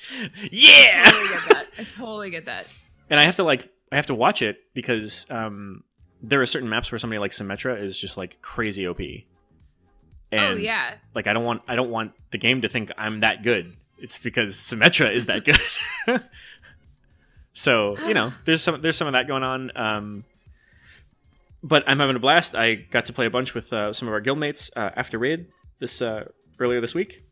[0.50, 1.02] yeah.
[1.04, 1.66] I totally get that.
[1.78, 2.66] I totally get that.
[3.10, 5.84] and I have to like I have to watch it because um
[6.22, 9.00] there are certain maps where somebody like Symmetra is just like crazy OP.
[10.32, 10.94] And oh yeah.
[11.14, 13.74] like I don't want I don't want the game to think I'm that good.
[13.98, 15.60] It's because Symmetra is that good.
[17.52, 19.76] so, you know, there's some there's some of that going on.
[19.76, 20.24] Um
[21.62, 22.54] but I'm having a blast.
[22.54, 25.46] I got to play a bunch with uh, some of our guildmates uh, after raid
[25.80, 26.28] this uh,
[26.60, 27.24] earlier this week.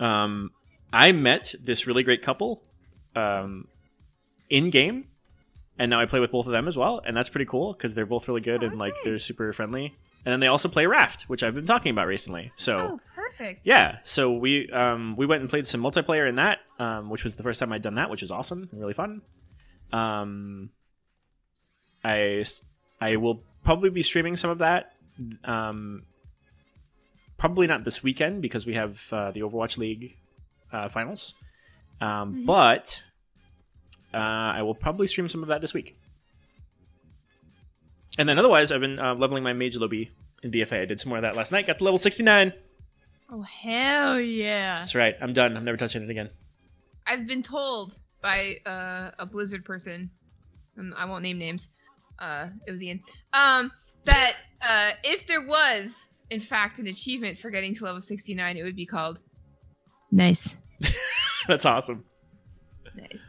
[0.00, 0.50] Um,
[0.92, 2.62] I met this really great couple
[3.14, 3.68] um,
[4.48, 5.06] in game,
[5.80, 7.94] and now I play with both of them as well, and that's pretty cool because
[7.94, 9.04] they're both really good Oh, and like nice.
[9.04, 9.86] they're super friendly.
[10.24, 12.52] And then they also play Raft, which I've been talking about recently.
[12.54, 13.62] So Oh, perfect.
[13.64, 17.36] yeah, so we um, we went and played some multiplayer in that, um, which was
[17.36, 19.22] the first time I'd done that, which was awesome, and really fun.
[19.92, 20.70] Um,
[22.04, 22.44] I
[23.00, 24.92] I will probably be streaming some of that.
[25.44, 26.02] Um,
[27.38, 30.16] probably not this weekend because we have uh, the Overwatch League
[30.72, 31.34] uh, finals,
[32.00, 32.46] um, Mhm.
[32.46, 33.02] but
[34.14, 35.96] uh, I will probably stream some of that this week.
[38.18, 40.10] And then otherwise, I've been uh, leveling my mage lowbie
[40.42, 40.82] in BFA.
[40.82, 41.66] I did some more of that last night.
[41.66, 42.52] Got to level sixty nine.
[43.32, 44.76] Oh hell yeah.
[44.76, 45.14] That's right.
[45.20, 45.56] I'm done.
[45.56, 46.30] I'm never touching it again.
[47.06, 50.10] I've been told by uh, a Blizzard person,
[50.76, 51.68] and I won't name names.
[52.18, 53.00] Uh, it was Ian.
[53.32, 53.70] Um,
[54.04, 58.56] that uh, if there was, in fact, an achievement for getting to level sixty nine,
[58.56, 59.20] it would be called
[60.10, 60.54] nice,
[61.48, 62.04] That's awesome.
[62.96, 63.22] nice,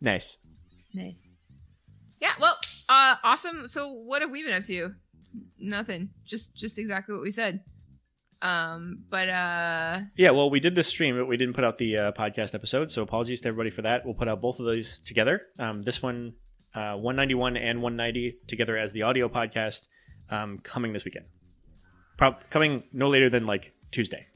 [0.00, 0.38] Nice.
[0.94, 1.28] nice.
[2.20, 2.32] Yeah.
[2.40, 2.58] Well,
[2.88, 3.68] uh, awesome.
[3.68, 4.94] So, what have we been up to?
[5.58, 6.10] Nothing.
[6.26, 7.60] Just, just exactly what we said.
[8.42, 11.96] Um, but uh, Yeah, well, we did this stream, but we didn't put out the
[11.96, 14.04] uh, podcast episode, so apologies to everybody for that.
[14.04, 15.42] We'll put out both of those together.
[15.58, 16.34] Um, this one,
[16.74, 19.82] uh, 191 and 190 together as the audio podcast,
[20.30, 21.26] um, coming this weekend.
[22.16, 24.26] Prob- coming no later than like Tuesday.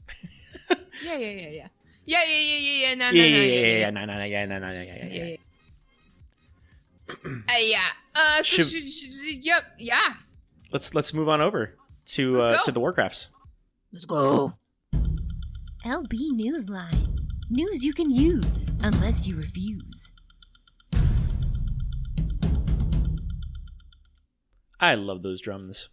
[1.03, 1.67] yeah, yeah, yeah, yeah,
[2.05, 2.95] yeah, yeah, yeah, yeah, yeah.
[2.95, 3.89] No, yeah, no, yeah, no, yeah, yeah, yeah, yeah.
[3.89, 5.35] no, no, no, yeah, no, no, yeah, yeah, yeah, yeah.
[7.09, 7.79] Uh, yeah.
[8.15, 9.63] Uh, so Should- sh- sh- yep.
[9.77, 10.13] Yeah.
[10.71, 11.75] Let's let's move on over
[12.07, 13.27] to uh, to the Warcrafts.
[13.91, 14.53] Let's go.
[15.85, 17.11] LB Newsline.
[17.49, 20.11] News you can use, unless you refuse.
[24.79, 25.89] I love those drums.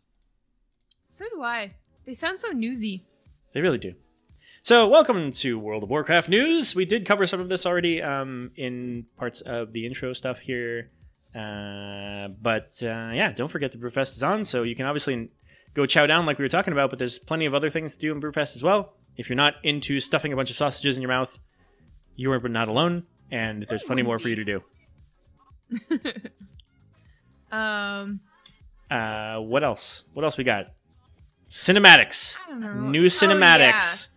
[1.08, 1.74] So do I.
[2.06, 3.06] They sound so newsy.
[3.54, 3.94] They really do.
[4.64, 6.74] So, welcome to World of Warcraft news.
[6.74, 10.90] We did cover some of this already um, in parts of the intro stuff here,
[11.34, 15.30] uh, but uh, yeah, don't forget the Brewfest is on, so you can obviously
[15.74, 16.90] go chow down like we were talking about.
[16.90, 18.92] But there's plenty of other things to do in Brewfest as well.
[19.16, 21.36] If you're not into stuffing a bunch of sausages in your mouth,
[22.16, 24.62] you are not alone, and there's plenty more for you to do.
[27.50, 28.20] Um,
[28.90, 30.04] Uh, what else?
[30.14, 30.66] What else we got?
[31.50, 32.36] Cinematics.
[32.46, 32.72] I don't know.
[32.88, 34.08] New cinematics.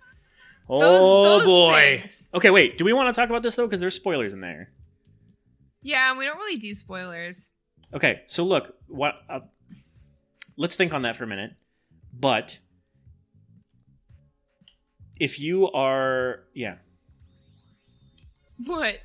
[0.70, 2.02] Oh, Those- those boy.
[2.06, 2.28] things.
[2.34, 2.78] Okay, wait.
[2.78, 3.66] Do we want to talk about this though?
[3.66, 4.72] Because there's spoilers in there.
[5.86, 7.52] Yeah, we don't really do spoilers.
[7.94, 9.14] Okay, so look, what?
[9.30, 9.42] Uh,
[10.58, 11.52] let's think on that for a minute.
[12.12, 12.58] But
[15.20, 16.78] if you are, yeah,
[18.66, 18.96] What?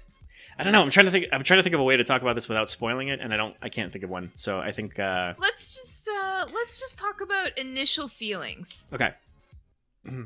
[0.59, 0.81] I don't know.
[0.83, 1.27] I'm trying to think.
[1.33, 3.33] I'm trying to think of a way to talk about this without spoiling it, and
[3.35, 3.55] I don't.
[3.61, 4.33] I can't think of one.
[4.35, 4.99] So I think.
[4.99, 8.87] uh Let's just uh let's just talk about initial feelings.
[8.90, 9.11] Okay,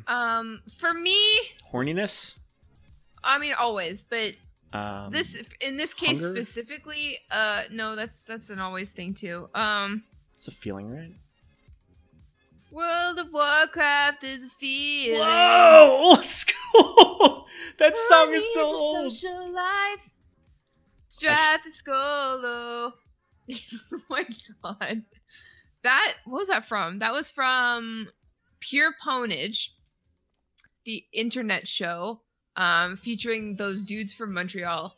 [0.06, 1.18] Um, for me,
[1.72, 2.36] horniness.
[3.24, 4.34] I mean always, but
[4.74, 6.34] Um, this in this case hunger?
[6.34, 9.48] specifically, uh, no, that's that's an always thing too.
[9.54, 10.02] Um,
[10.36, 11.14] It's a feeling, right?
[12.72, 15.20] World of Warcraft is a feeling.
[15.20, 16.10] Whoa!
[16.16, 17.46] Let's go.
[17.78, 19.12] that song is so old.
[19.12, 20.10] Social life.
[21.08, 22.92] Strathscolo.
[23.52, 24.26] oh my
[24.60, 25.04] god.
[25.84, 26.98] That what was that from?
[26.98, 28.08] That was from
[28.58, 29.68] Pure Pwnage,
[30.84, 32.22] the internet show
[32.56, 34.94] um, featuring those dudes from Montreal.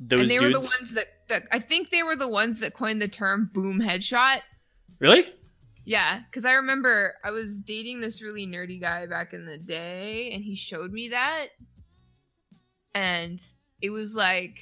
[0.00, 0.44] Those and they dudes.
[0.44, 3.50] were the ones that, that I think they were the ones that coined the term
[3.52, 4.42] boom headshot.
[5.00, 5.26] Really?
[5.84, 10.30] Yeah, because I remember I was dating this really nerdy guy back in the day,
[10.32, 11.46] and he showed me that,
[12.94, 13.40] and
[13.80, 14.56] it was like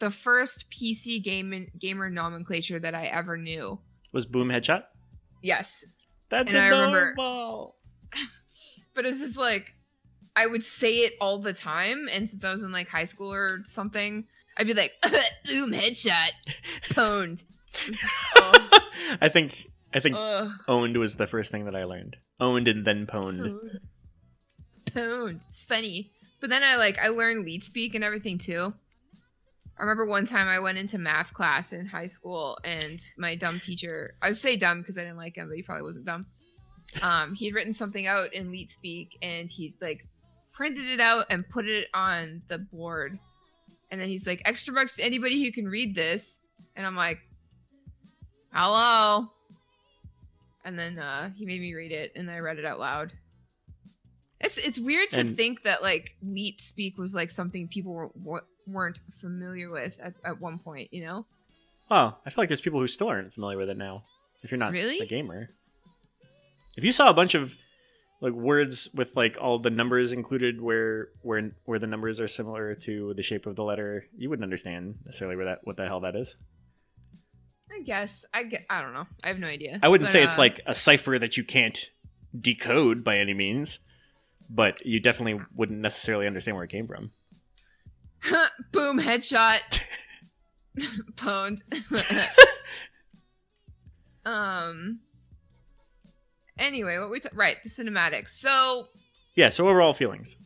[0.00, 3.78] the first PC game gamer nomenclature that I ever knew.
[4.12, 4.84] Was Boom Headshot?
[5.42, 5.84] Yes,
[6.30, 7.76] That's And I remember- adorable.
[8.94, 9.72] but it's just like
[10.36, 13.32] I would say it all the time, and since I was in like high school
[13.32, 14.24] or something,
[14.56, 14.92] I'd be like,
[15.44, 16.30] "Boom headshot,
[16.90, 17.42] pwned."
[18.36, 18.68] Oh,
[19.20, 22.16] I think I think ugh, owned was the first thing that I learned.
[22.38, 23.58] Owned and then pwned.
[24.86, 25.40] pwned.
[25.50, 28.72] It's funny, but then I like I learned leet speak and everything too.
[29.78, 33.60] I remember one time I went into math class in high school, and my dumb
[33.60, 36.26] teacher, I would say dumb because I didn't like him, but he probably wasn't dumb.
[37.00, 40.06] Um, he'd written something out in leet speak, and he like
[40.60, 43.18] printed it out and put it on the board.
[43.90, 46.38] And then he's like, extra bucks to anybody who can read this.
[46.76, 47.18] And I'm like,
[48.52, 49.30] hello.
[50.62, 53.10] And then uh, he made me read it, and I read it out loud.
[54.38, 58.44] It's it's weird to And- think that like leet speak was like something people were,
[58.66, 60.92] weren't familiar with at, at one point.
[60.92, 61.26] You know?
[61.90, 64.04] Well, I feel like there's people who still aren't familiar with it now.
[64.42, 64.98] If you're not Really?
[64.98, 65.48] a gamer,
[66.76, 67.54] if you saw a bunch of
[68.20, 72.74] like words with like all the numbers included, where where where the numbers are similar
[72.76, 76.00] to the shape of the letter, you wouldn't understand necessarily where that what the hell
[76.00, 76.36] that is.
[77.72, 78.66] I guess I get.
[78.68, 79.06] I don't know.
[79.24, 79.78] I have no idea.
[79.82, 81.90] I wouldn't But, say it's uh, like a cipher that you can't
[82.38, 83.80] decode by any means,
[84.48, 87.12] but you definitely wouldn't necessarily understand where it came from.
[88.72, 89.80] boom headshot.
[91.16, 91.60] Pwned.
[94.24, 95.00] um.
[96.60, 98.30] Anyway, what we ta- right the cinematics.
[98.32, 98.88] So
[99.34, 99.48] Yeah.
[99.48, 100.36] So overall feelings.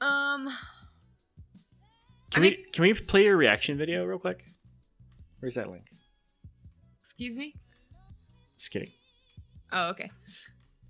[0.00, 0.48] um.
[2.30, 4.44] Can I we mean- can we play your reaction video real quick?
[5.40, 5.84] Where's that link?
[7.00, 7.54] Excuse me.
[8.58, 8.92] Just kidding.
[9.72, 10.10] Oh, okay.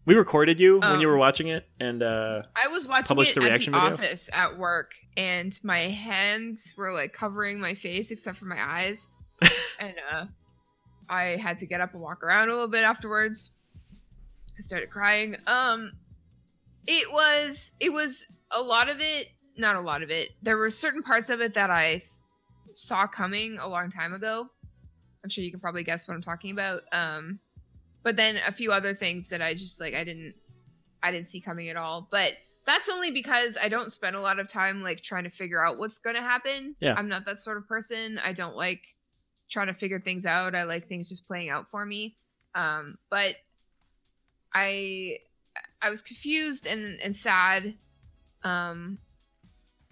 [0.06, 3.30] We recorded you when you Um, were watching it, and uh, I was watching Publish
[3.30, 3.94] it the at reaction the video?
[3.94, 9.06] office at work, and my hands were like covering my face except for my eyes,
[9.80, 10.26] and uh,
[11.08, 13.50] I had to get up and walk around a little bit afterwards.
[14.56, 15.36] I started crying.
[15.46, 15.92] Um,
[16.86, 20.30] it was it was a lot of it, not a lot of it.
[20.42, 22.02] There were certain parts of it that I
[22.72, 24.48] saw coming a long time ago.
[25.22, 26.82] I'm sure you can probably guess what I'm talking about.
[26.92, 27.40] Um,
[28.02, 30.34] but then a few other things that I just like I didn't
[31.02, 32.08] I didn't see coming at all.
[32.10, 32.34] But
[32.66, 35.78] that's only because I don't spend a lot of time like trying to figure out
[35.78, 36.76] what's going to happen.
[36.80, 36.94] Yeah.
[36.96, 38.18] I'm not that sort of person.
[38.24, 38.80] I don't like
[39.50, 40.54] trying to figure things out.
[40.54, 42.16] I like things just playing out for me.
[42.54, 43.36] Um, but
[44.54, 45.18] I
[45.82, 47.74] I was confused and and sad
[48.42, 48.98] um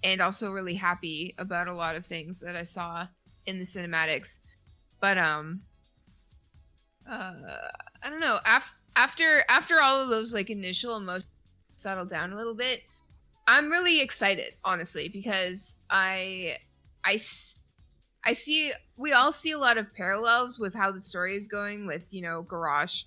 [0.05, 3.07] and also really happy about a lot of things that I saw
[3.46, 4.38] in the cinematics.
[5.01, 5.62] But um
[7.09, 7.33] uh
[8.03, 8.38] I don't know.
[8.44, 11.27] After after after all of those like initial emotions
[11.77, 12.83] settle down a little bit,
[13.46, 16.59] I'm really excited, honestly, because I
[17.05, 17.20] I
[18.25, 21.87] I see we all see a lot of parallels with how the story is going
[21.87, 23.05] with you know Garrosh,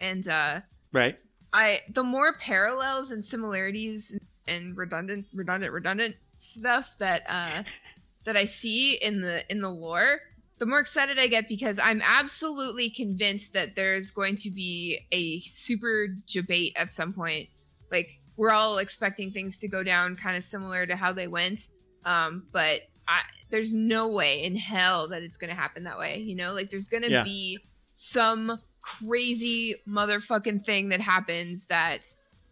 [0.00, 0.60] and uh
[0.92, 1.18] right?
[1.52, 7.62] I the more parallels and similarities and redundant redundant redundant stuff that uh
[8.24, 10.20] that I see in the in the lore,
[10.58, 15.40] the more excited I get because I'm absolutely convinced that there's going to be a
[15.42, 17.48] super debate at some point.
[17.90, 21.68] Like we're all expecting things to go down kind of similar to how they went.
[22.04, 26.18] Um, but I, there's no way in hell that it's going to happen that way.
[26.18, 27.24] You know, like there's going to Yeah.
[27.24, 27.58] be
[27.94, 32.00] some crazy motherfucking thing that happens that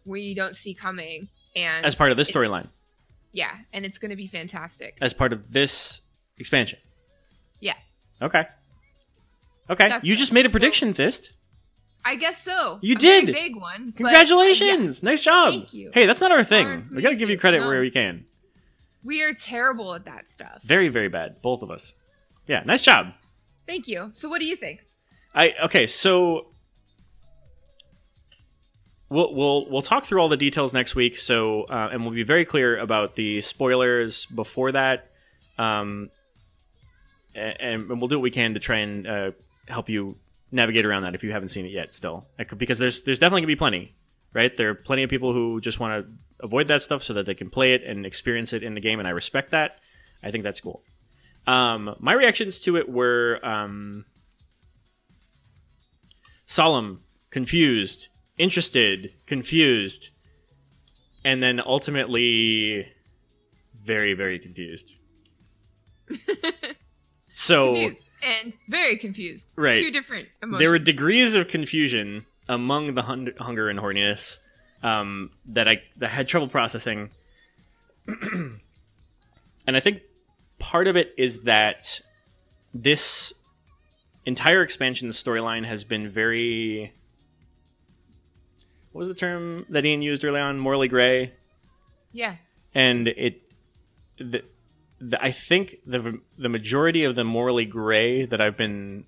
[0.05, 1.29] we don't see coming.
[1.55, 2.67] And As part of this storyline,
[3.31, 4.97] Yeah, and it's going to be fantastic.
[5.01, 6.01] as part of this
[6.37, 6.79] expansion.
[7.59, 7.73] Yeah.
[8.21, 8.45] Okay.
[9.69, 9.89] Okay.
[9.89, 11.31] That's you just made a prediction, Fist.
[12.05, 12.79] I guess so.
[12.81, 13.25] You A did.
[13.25, 13.91] big one.
[13.97, 15.03] but, uh, Congratulations!
[15.03, 15.51] Nice job.
[15.51, 15.91] Thank you.
[15.93, 16.85] Hey, that's not our thing.
[16.87, 17.67] For We gotta give you credit No.
[17.67, 18.25] where we can.
[19.03, 20.61] We are terrible at that stuff.
[20.63, 21.93] Very, very bad, both of us.
[22.47, 23.13] Yeah, nice job.
[23.67, 24.07] Thank you.
[24.11, 24.85] So, what do you think?
[25.37, 26.47] I okay, so
[29.07, 31.19] we'll we'll we'll talk through all the details next week.
[31.19, 35.11] So uh, and we'll be very clear about the spoilers before that,
[35.59, 36.09] um,
[37.35, 39.31] and, and we'll do what we can to try and uh,
[39.67, 40.17] help you
[40.51, 41.93] navigate around that if you haven't seen it yet.
[41.93, 42.25] Still,
[42.57, 43.93] because there's there's definitely gonna be plenty,
[44.33, 44.57] right?
[44.57, 46.11] There are plenty of people who just want to
[46.43, 48.97] avoid that stuff so that they can play it and experience it in the game,
[48.97, 49.77] and I respect that.
[50.23, 50.81] I think that's cool.
[51.45, 54.05] Um, my reactions to it were um,
[56.47, 58.07] solemn, confused,
[58.39, 60.09] interested, confused,
[61.23, 62.87] and then ultimately
[63.83, 64.95] very very confused.
[67.39, 69.53] So confused and very confused.
[69.55, 69.75] Right.
[69.75, 70.59] Two different emotions.
[70.59, 74.39] there were degrees of confusion among the hun- hunger and horniness
[74.81, 77.11] um, that I that I had trouble processing,
[78.07, 78.59] and
[79.67, 80.01] I think
[80.57, 82.01] part of it is that
[82.73, 83.33] this
[84.27, 86.93] entire expansion storyline has been very.
[88.91, 90.59] What was the term that Ian used early on?
[90.59, 91.31] Morally gray,
[92.11, 92.35] yeah.
[92.75, 93.41] and it.
[94.19, 94.43] The,
[94.99, 99.05] the, I think the the majority of the morally gray that I've been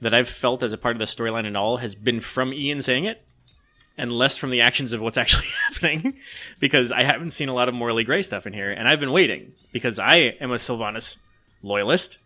[0.00, 2.82] that I've felt as a part of the storyline and all has been from Ian
[2.82, 3.22] saying it,
[3.98, 6.14] and less from the actions of what's actually happening,
[6.60, 9.12] because I haven't seen a lot of morally gray stuff in here, and I've been
[9.12, 11.16] waiting because I am a Sylvanas
[11.62, 12.18] loyalist,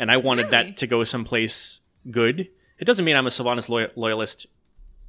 [0.00, 0.66] and I wanted Really?
[0.70, 1.78] that to go someplace
[2.10, 2.48] good.
[2.78, 4.46] It doesn't mean I'm a Sylvanas loy- loyalist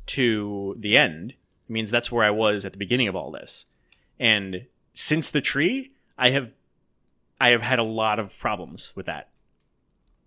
[0.07, 1.31] to the end.
[1.31, 3.65] It means that's where I was at the beginning of all this,
[4.19, 6.51] and since the tree, I have
[7.39, 9.29] I have had a lot of problems with that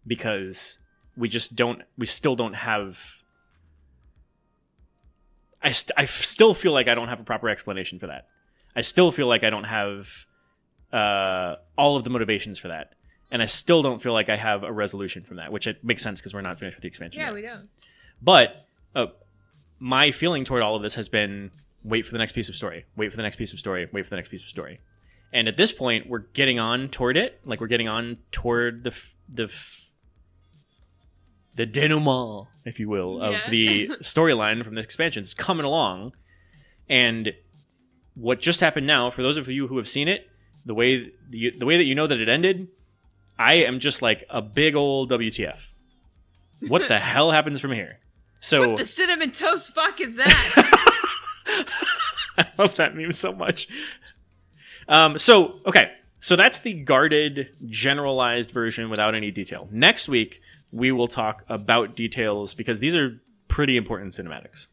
[0.06, 0.78] because
[1.16, 2.98] we just don't we still don't have
[5.62, 8.26] I, st- I still feel like I don't have a proper explanation for that.
[8.76, 10.26] I still feel like I don't have
[10.92, 12.94] uh, all of the motivations for that,
[13.34, 16.02] and I still don't feel like I have a resolution from that, which it makes
[16.02, 17.20] sense because we're not finished with the expansion.
[17.20, 17.34] Yeah, yet.
[17.34, 17.68] we don't.
[18.22, 18.64] But
[18.94, 19.06] uh,
[19.78, 21.50] my feeling toward all of this has been
[21.82, 24.04] wait for the next piece of story, wait for the next piece of story, wait
[24.04, 24.80] for the next piece of story.
[25.32, 27.40] And at this point, we're getting on toward it.
[27.44, 29.90] Like we're getting on toward the f- the f-
[31.56, 33.50] the denouement, if you will, of Yeah.
[33.50, 35.22] the storyline from this expansion.
[35.22, 36.12] It's coming along,
[36.88, 37.32] and
[38.14, 40.28] what just happened now, for those of you who have seen it,
[40.64, 42.68] the way the, the way that you know that it ended,
[43.38, 45.58] I am just like a big old WTF.
[46.60, 47.98] What the hell happens from here?
[48.40, 51.66] So What the cinnamon toast fuck is that?
[52.38, 53.68] I love that meme so much.
[54.88, 59.68] Um, so okay, so that's the guarded, generalized version without any detail.
[59.70, 60.40] Next week
[60.72, 64.66] we will talk about details because these are pretty important cinematics.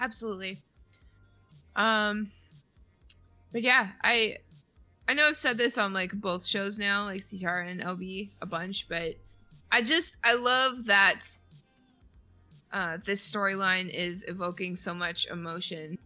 [0.00, 0.62] Absolutely.
[1.76, 2.32] Um
[3.52, 4.38] but yeah, I
[5.12, 8.46] I know I've said this on like both shows now, like CTR and LB a
[8.46, 9.16] bunch, but
[9.70, 11.20] I just I love that
[12.72, 15.98] uh this storyline is evoking so much emotion.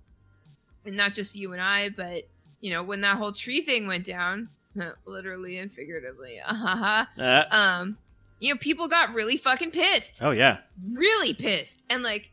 [0.84, 2.24] And not just you and I, but
[2.60, 4.48] you know, when that whole tree thing went down,
[5.06, 6.40] literally and figuratively.
[6.44, 7.06] Uh-huh.
[7.16, 7.98] Uh, Um
[8.40, 10.58] you know, people got really fucking pissed oh yeah,
[10.92, 12.28] really pissed and like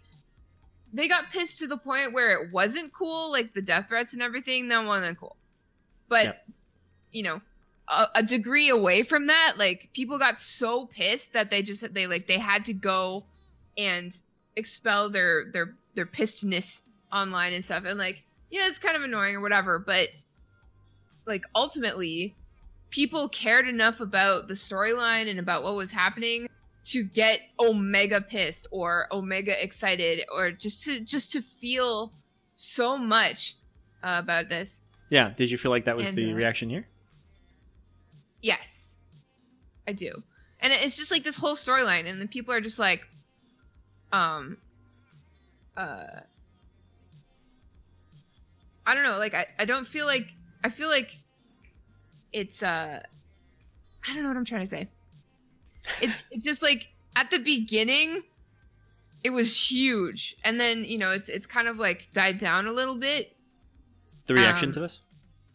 [0.92, 4.24] they got pissed to the point where it wasn't cool like the death threats and
[4.24, 5.38] everything that wasn't cool
[6.14, 6.43] but Yep.
[7.14, 7.42] You know
[7.88, 12.08] a, a degree away from that like people got so pissed that they just they
[12.08, 13.24] like they had to go
[13.78, 14.22] and
[14.56, 19.36] expel their their their pissedness online and stuff and like yeah it's kind of annoying
[19.36, 20.10] or whatever but
[21.26, 22.36] like ultimately
[22.90, 26.48] people cared enough about the storyline and about what was happening
[26.84, 32.12] to get omega pissed or omega excited or just to just to feel
[32.56, 33.56] so much
[34.04, 34.82] uh, about this
[35.14, 35.30] yeah.
[35.30, 36.88] Did you feel like that was And, the uh, reaction here?
[38.44, 38.96] Yes.
[39.88, 40.22] I do.
[40.60, 43.06] And it's just like this whole storyline and the people are just like
[44.14, 44.58] um
[45.76, 46.06] uh
[48.86, 50.28] i don't know like i, I don't feel like
[50.64, 51.18] i feel like
[52.32, 53.02] it's uh
[54.08, 54.88] i don't know what i'm trying to say.
[56.02, 58.24] It's it's just like at the beginning
[59.24, 62.72] it was huge and then you know it's it's kind of like died down a
[62.72, 63.36] little bit.
[64.28, 65.02] The reaction um, to this?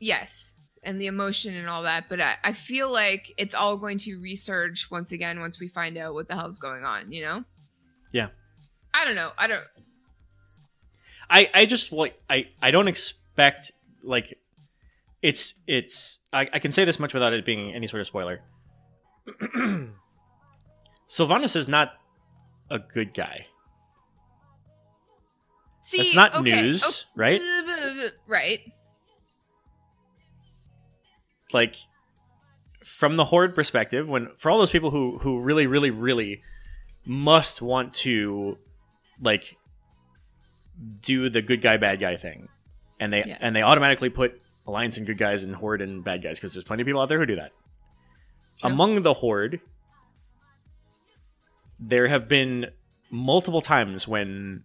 [0.01, 0.53] yes
[0.89, 4.19] and the emotion and all that but I, I feel like it's all going to
[4.19, 7.45] resurge once again once we find out what the hell's going on you know
[8.13, 8.29] Yeah.
[8.95, 9.65] i don't know i don't
[11.31, 13.73] I I just like I I don't expect
[14.03, 14.39] like
[15.23, 18.41] it's it's I, I can say this much without it being any sort of spoiler.
[21.09, 21.93] Sylvanas is not
[22.71, 23.47] a good guy.
[25.83, 27.43] see That's not okay, news, right?
[28.27, 28.61] right
[31.53, 31.75] Like
[32.85, 36.43] from the horde perspective, when for all those people who who really really really
[37.05, 38.59] must want to
[39.21, 39.57] like
[41.03, 42.49] do the good guy bad guy thing,
[43.01, 43.39] and they Yeah.
[43.41, 46.65] and they automatically put alliance and good guys and horde and bad guys because there's
[46.65, 47.53] plenty of people out there who do that.
[48.63, 49.61] Among the horde,
[51.79, 52.67] there have been
[53.11, 54.65] multiple times when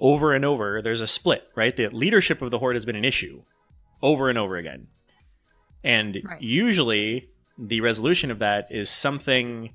[0.00, 1.74] over and over there's a split, right?
[1.76, 3.42] The leadership of the horde has been an issue
[4.00, 4.88] over and over again.
[5.84, 6.40] And Right.
[6.40, 7.28] usually
[7.58, 9.70] the resolution of that is something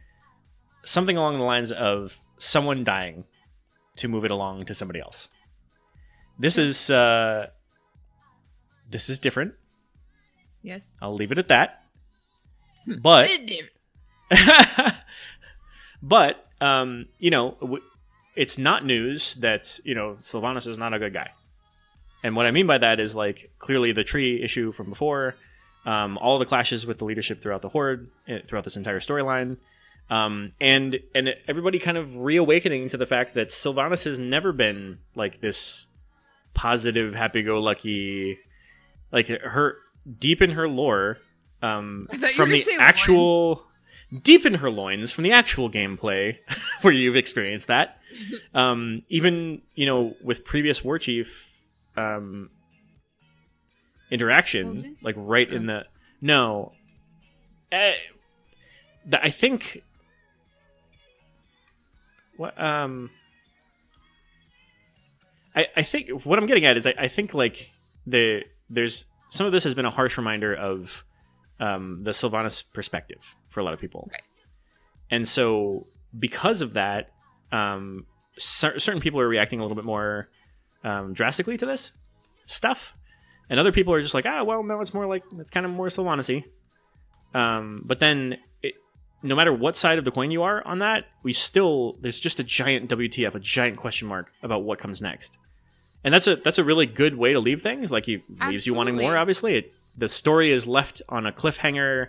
[0.83, 3.25] something along the lines of someone dying
[3.97, 5.27] to move it along to somebody else.
[6.39, 7.47] this is uh,
[8.89, 9.53] this is different.
[10.61, 10.81] Yes.
[11.01, 11.83] I'll leave it at that.
[13.01, 13.29] But
[16.01, 17.83] but um, you know, w-
[18.35, 21.31] it's not news that you know Sylvanas is not a good guy.
[22.23, 25.35] And what I mean by that is like clearly the tree issue from before,
[25.87, 29.55] um, all the clashes with the leadership throughout the horde, eh, throughout this entire storyline,
[30.09, 34.99] um, and and everybody kind of reawakening to the fact that Sylvanas has never been
[35.15, 35.85] like this
[36.53, 38.37] positive, happy-go-lucky,
[39.13, 39.77] like her
[40.19, 41.19] deep in her lore,
[41.61, 43.65] um, I thought you from the actual
[44.21, 46.37] deep in her loins from the actual gameplay
[46.81, 47.97] where you've experienced that.
[48.55, 51.45] Um, even you know with previous war chief
[51.95, 52.49] um,
[54.11, 54.97] interaction, Holden?
[55.01, 55.85] like right in the
[56.21, 56.73] no.
[57.71, 57.91] Uh,
[59.13, 59.83] I think
[62.37, 63.09] what um.
[65.55, 67.71] I, I think what I'm getting at is I, I think like
[68.05, 71.03] the there's some of this has been a harsh reminder of
[71.59, 74.21] um, the Sylvanas perspective for a lot of people, Right.
[75.09, 75.87] and so
[76.17, 77.09] because of that,
[77.51, 78.05] um,
[78.37, 80.29] cer- certain people are reacting a little bit more
[80.83, 81.91] um, drastically to this
[82.45, 82.93] stuff,
[83.49, 85.71] and other people are just like, ah, well, no, it's more like it's kind of
[85.71, 86.43] more Sylvanas-y.
[87.33, 88.75] Um, but then, it,
[89.23, 92.39] no matter what side of the coin you are on that, we still there's just
[92.39, 95.37] a giant WTF, a giant question mark about what comes next,
[96.03, 97.91] and that's a that's a really good way to leave things.
[97.91, 99.17] Like, it leaves you wanting more.
[99.17, 102.07] Obviously, it, the story is left on a cliffhanger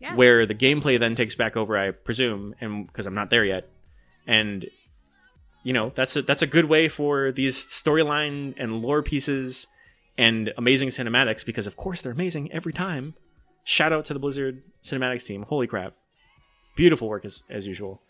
[0.00, 0.14] Yeah.
[0.14, 3.68] where the gameplay then takes back over, I presume, and because I'm not there yet,
[4.26, 4.66] and
[5.64, 9.66] you know that's a that's a good way for these storyline and lore pieces
[10.18, 13.14] and amazing cinematics because of course they're amazing every time.
[13.64, 15.42] Shout out to the Blizzard cinematics team!
[15.42, 15.94] Holy crap,
[16.76, 18.02] beautiful work as as usual,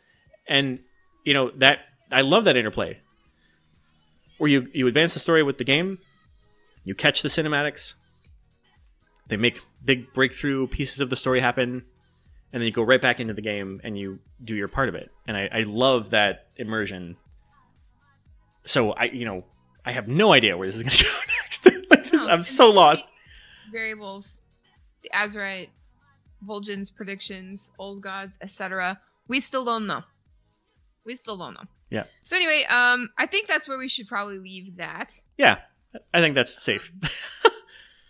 [0.49, 0.81] and
[1.25, 1.79] you know that
[2.11, 2.99] I love that interplay.
[4.39, 5.99] Where you you advance the story with the game,
[6.85, 7.95] you catch the cinematics,
[9.29, 11.85] they make big breakthrough pieces of the story happen
[12.53, 14.95] and then you go right back into the game and you do your part of
[14.95, 15.11] it.
[15.27, 17.17] And i, I love that immersion.
[18.65, 19.45] So i you know
[19.85, 21.11] i have no idea where this is going to go
[21.43, 23.07] next like this, No, i'm so lost
[23.71, 24.41] Variables,
[25.03, 25.69] the Azerite,
[26.47, 28.99] Vol'jin's predictions, old gods, etc.
[29.29, 30.05] We still don't know.
[31.05, 31.65] We still don't know.
[31.91, 32.05] Yeah.
[32.25, 35.21] So anyway, um, I think that's where we should probably leave that.
[35.37, 35.59] yeah
[36.15, 36.93] i think that's safe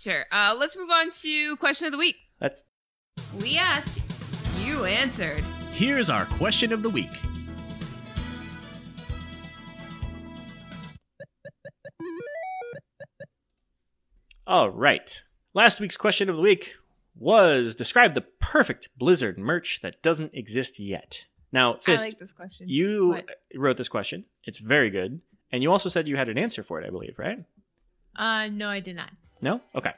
[0.00, 0.26] Sure.
[0.30, 2.16] Uh, let's move on to question of the week.
[2.40, 2.64] that's
[3.40, 4.00] We asked,
[4.60, 5.42] you answered.
[5.72, 7.10] Here's our question of the week.
[14.48, 15.22] All right
[15.54, 16.74] last week's question of the week
[17.14, 22.32] was describe the perfect blizzard merch that doesn't exist yet now fist I like this
[22.32, 22.68] question.
[22.68, 23.26] you What?
[23.54, 25.20] wrote this question it's very good
[25.52, 27.38] and you also said you had an answer for it i believe right
[28.16, 29.10] Uh, no, I did not.
[29.40, 29.60] No?
[29.76, 29.92] Okay.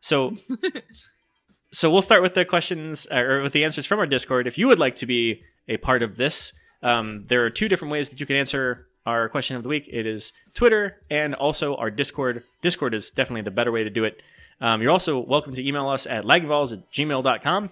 [0.00, 0.34] So
[1.72, 4.46] so we'll start with the questions uh, or with the answers from our Discord.
[4.48, 7.92] If you would like to be a part of this, um, there are two different
[7.92, 9.88] ways that you can answer our question of the week.
[9.90, 12.44] It is Twitter and also our Discord.
[12.62, 14.22] Discord is definitely the better way to do it.
[14.60, 17.70] Um, you're also welcome to email us at laggingballs at gmail.com.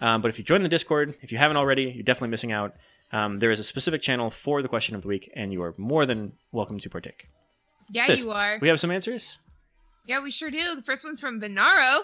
[0.00, 2.74] Um, but if you join the Discord, if you haven't already, you're definitely missing out.
[3.12, 5.74] Um, there is a specific channel for the question of the week, and you are
[5.78, 7.28] more than welcome to partake.
[7.90, 8.58] yeah, Fist, you are.
[8.60, 9.38] We have some answers.
[10.06, 10.74] Yeah, we sure do.
[10.74, 12.00] The first one's from Venaro.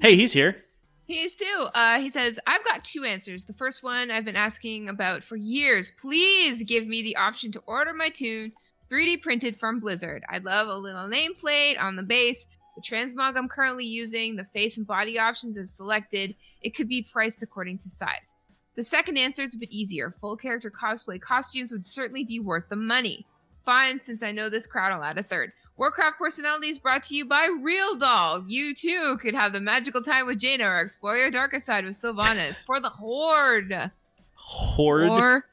[0.00, 0.62] Hey, he's here.
[1.10, 1.66] He is too.
[1.74, 3.44] Uh, he says, I've got two answers.
[3.44, 5.90] The first one I've been asking about for years.
[6.00, 8.52] Please give me the option to order my toon
[8.92, 10.22] 3D printed from Blizzard.
[10.28, 12.46] I'd love a little nameplate on the base.
[12.76, 16.36] The transmog I'm currently using, the face and body options is selected.
[16.62, 18.36] It could be priced according to size.
[18.76, 20.14] The second answer is a bit easier.
[20.20, 23.26] Full character cosplay costumes would certainly be worth the money.
[23.66, 25.50] Fine, since I know this crowd, I'll add a third.
[25.76, 28.44] Warcraft personalities brought to you by Real Doll.
[28.46, 32.00] You too could have the magical time with Jaina or explore your darker side with
[32.00, 33.90] Sylvanas for the Horde.
[34.34, 35.08] Horde.
[35.08, 35.44] Or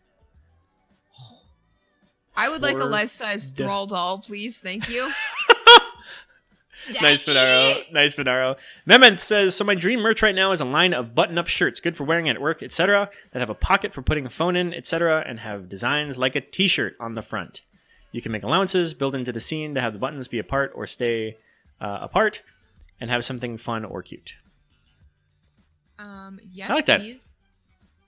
[2.38, 4.58] I would like a life-size thrall doll, please.
[4.58, 5.12] Thank you.
[7.02, 7.92] nice Finaro.
[7.92, 8.56] Nice Finaro.
[8.88, 11.98] Mementh says, So my dream merch right now is a line of button-up shirts, good
[11.98, 15.24] for wearing at work, etc., that have a pocket for putting a phone in, etc.,
[15.26, 17.62] and have designs like a t-shirt on the front.
[18.18, 20.88] You can make allowances, build into the scene to have the buttons be apart or
[20.88, 21.38] stay
[21.80, 22.42] uh, apart,
[23.00, 24.34] and have something fun or cute.
[26.00, 27.02] Um, yes, I like that.
[27.02, 27.28] please.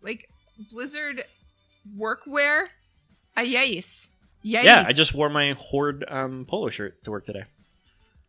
[0.01, 0.27] Like
[0.71, 1.25] Blizzard
[1.95, 2.69] workwear.
[3.37, 4.07] Ah, yes.
[4.41, 4.65] Yes.
[4.65, 7.43] Yeah, I just wore my Horde um, polo shirt to work today.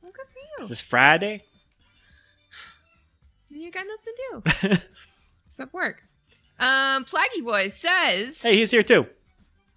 [0.02, 0.68] Well, good for Is you.
[0.68, 1.44] this Friday?
[3.48, 4.76] You got nothing to do.
[5.46, 6.02] Except work.
[6.58, 9.06] Um, Plaggy Boy says, hey, he's here too.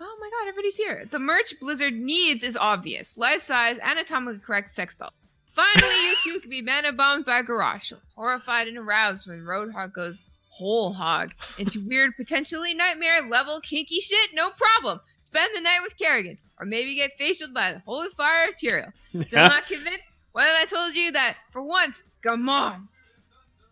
[0.06, 1.06] Oh my god, everybody's here.
[1.10, 3.18] The merch Blizzard needs is obvious.
[3.18, 5.14] Life size, anatomically correct sex doll.
[5.56, 10.22] Finally, you two can be mana bombed by Garrosh, horrified and aroused when Roadhog goes
[10.49, 14.32] whole hog into weird, potentially nightmare level kinky shit.
[14.34, 14.99] No problem.
[15.24, 18.91] Spend the night with Kerrigan, or maybe get facialed by the holy fire Tyrael.
[19.10, 20.10] Still not convinced?
[20.34, 22.89] What if I told you that for once, Gamon,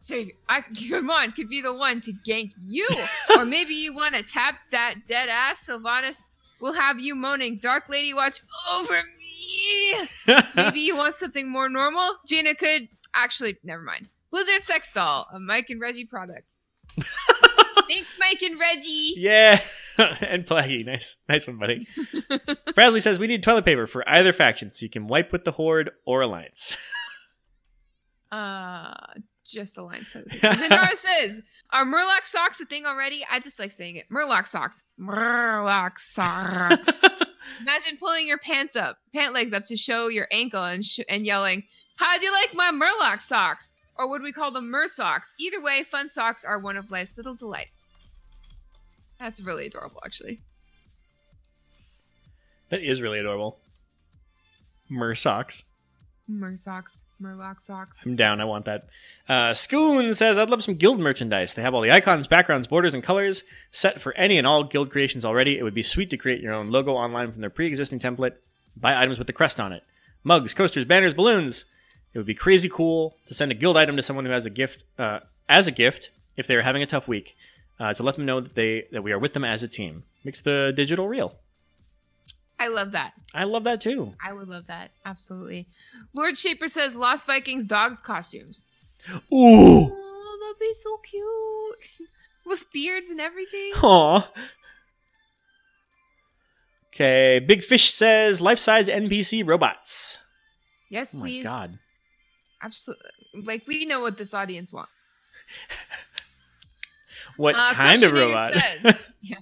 [0.01, 2.87] Savior, I, Gamon could be the one to gank you?
[3.37, 6.27] or maybe you want to tap that dead ass Sylvanas
[6.61, 8.39] We'll have you moaning, Dark Lady, watch
[8.71, 9.95] over me.
[10.55, 12.17] maybe you want something more normal?
[12.27, 12.87] Gina could.
[13.15, 14.09] Actually, never mind.
[14.29, 16.57] Blizzard Sex Doll, a Mike and Reggie product.
[17.89, 19.15] Thanks, Mike and Reggie.
[19.17, 19.59] yeah.
[19.97, 20.85] and Plaggy.
[20.85, 21.17] Nice.
[21.27, 21.87] Nice one, buddy.
[22.73, 25.51] Frasley says we need toilet paper for either faction so you can wipe with the
[25.51, 26.77] Horde or Alliance.
[28.31, 28.93] Uh,
[29.51, 30.47] just Alliance toilet paper.
[30.47, 31.41] Zendara says,
[31.71, 34.05] "Are Murloc socks a thing already?" I just like saying it.
[34.11, 34.81] Murloc socks.
[34.99, 36.99] Murloc socks.
[37.61, 41.25] Imagine pulling your pants up, pant legs up to show your ankle, and sh- and
[41.25, 41.63] yelling,
[41.97, 45.33] "How do you like my Murloc socks?" Or would we call them Mur socks?
[45.39, 47.87] Either way, fun socks are one of life's little delights.
[49.19, 50.41] That's really adorable, actually.
[52.69, 53.59] that is really adorable.
[54.89, 55.63] Mer socks.
[56.27, 57.97] Mur socks, Murloc socks.
[58.05, 58.41] I'm down.
[58.41, 58.87] I want that.
[59.29, 61.53] Uh, Schoon says, I'd love some guild merchandise.
[61.53, 64.91] They have all the icons, backgrounds, borders, and colors set for any and all guild
[64.91, 65.57] creations already.
[65.57, 68.35] It would be sweet to create your own logo online from their pre existing template.
[68.75, 69.83] Buy items with the crest on it.
[70.23, 71.65] Mugs, coasters, banners, balloons.
[72.13, 74.49] It would be crazy cool to send a guild item to someone who has a
[74.49, 77.35] gift, uh, as a gift, if they are having a tough week,
[77.79, 80.03] uh, to let them know that they that we are with them as a team.
[80.23, 81.35] Makes the digital real.
[82.63, 83.13] I love that.
[83.33, 84.13] I love that too.
[84.23, 84.91] I would love that.
[85.05, 85.67] Absolutely.
[86.13, 88.61] Lord Shaper says Lost Vikings dogs costumes.
[89.33, 92.07] Ooh, Oh, that'd be so cute.
[92.45, 93.71] With beards and everything.
[93.81, 94.31] Aw.
[96.93, 100.17] Okay, Big Fish says life size NPC robots.
[100.89, 101.79] Yes, Oh my god.
[102.61, 103.05] Absolutely.
[103.43, 104.91] Like we know what this audience wants.
[107.37, 108.53] What Uh, kind of robot?
[108.53, 109.37] says- yeah.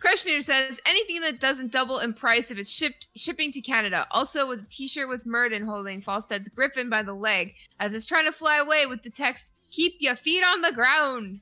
[0.00, 4.06] Questionnaire says anything that doesn't double in price if it's shipped shipping to Canada.
[4.10, 8.24] Also with a T-shirt with Muradin holding Falstad's Griffin by the leg as it's trying
[8.26, 11.40] to fly away with the text "Keep your feet on the ground."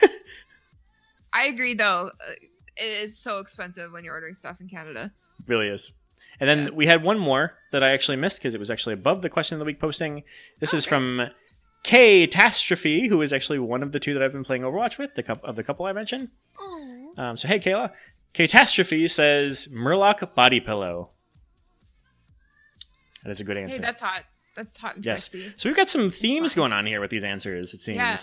[1.32, 2.10] I agree, though.
[2.20, 2.32] Uh,
[2.78, 5.10] It is so expensive when you're ordering stuff in Canada.
[5.46, 5.92] really is.
[6.40, 6.70] And then Yeah.
[6.70, 9.54] we had one more that I actually missed because it was actually above the question
[9.54, 10.22] of the week posting.
[10.60, 11.30] This is from
[11.82, 15.38] Catastrophe, who is actually one of the two that I've been playing Overwatch with, the
[15.44, 16.28] of the couple I mentioned.
[17.16, 17.92] Um, so hey, Kayla.
[18.34, 21.10] Catastrophe says Murloc body pillow.
[23.24, 23.76] That is a good answer.
[23.76, 24.24] Hey, that's hot.
[24.54, 25.24] That's hot and Yes.
[25.24, 25.52] sexy.
[25.56, 26.62] So we've got some themes fine.
[26.62, 27.74] going on here with these answers.
[27.74, 27.96] It seems.
[27.96, 28.16] Yeah.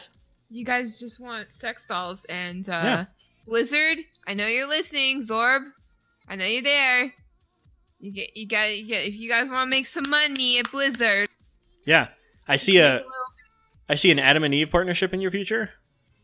[0.50, 3.06] You guys just want sex dolls and uh Yeah.
[3.46, 5.62] Blizzard, I know you're listening, Zorb.
[6.28, 7.14] I know you're there.
[8.00, 10.72] You get you got you get if you guys want to make some money at
[10.72, 11.28] Blizzard.
[11.86, 12.10] Yeah.
[12.48, 13.10] I see a little-
[13.89, 15.72] I see an Adam and Eve partnership in your future.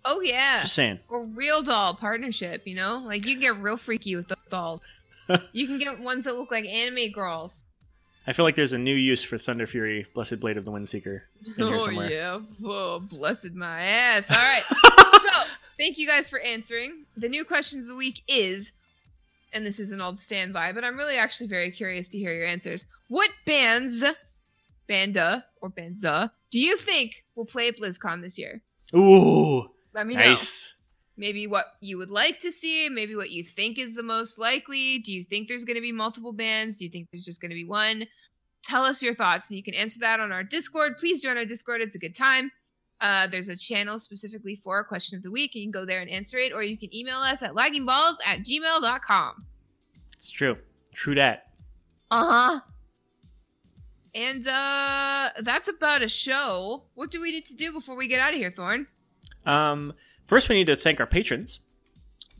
[0.06, 0.62] Oh yeah.
[0.62, 1.00] Just saying.
[1.10, 3.02] Or real doll partnership, you know?
[3.06, 4.82] Like you can get real freaky with those dolls.
[5.52, 7.66] you can get ones that look like anime girls.
[8.28, 11.22] I feel like there's a new use for Thunder Fury, Blessed Blade of the Windseeker
[11.46, 12.10] in here oh somewhere.
[12.12, 12.40] yeah.
[12.60, 14.24] Whoa, blessed my ass.
[14.30, 14.64] All right.
[15.24, 17.06] so thank you guys for answering.
[17.18, 18.72] The new question of the week is,
[19.52, 22.46] and this is an old standby, but I'm really actually very curious to hear your
[22.46, 22.86] answers.
[23.08, 24.04] What bands,
[24.88, 28.62] banda or banza, do you think will play at BlizzCon this year?
[28.94, 29.70] Ooh,
[30.00, 30.22] Let me know.
[31.18, 35.00] Maybe what you would like to see, maybe what you think is the most likely.
[35.00, 36.78] Do you think there's going to be multiple bands?
[36.78, 38.08] Do you think there's just going to be one?
[38.64, 40.98] Tell us your thoughts, and you can answer that on our Discord.
[40.98, 42.50] Please join our Discord; it's a good time.
[43.02, 45.86] Uh, there's a channel specifically for a question of the week, and you can go
[45.86, 49.46] there and answer it, or you can email us at laggingballs at gmail.com.
[50.16, 50.56] It's true.
[50.94, 51.48] True that.
[52.10, 52.60] Uh huh.
[54.16, 56.84] And uh, that's about a show.
[56.96, 58.88] What do we need to do before we get out of here, Thorn?
[59.50, 59.94] Um,
[60.28, 61.60] first, we need to thank our patrons.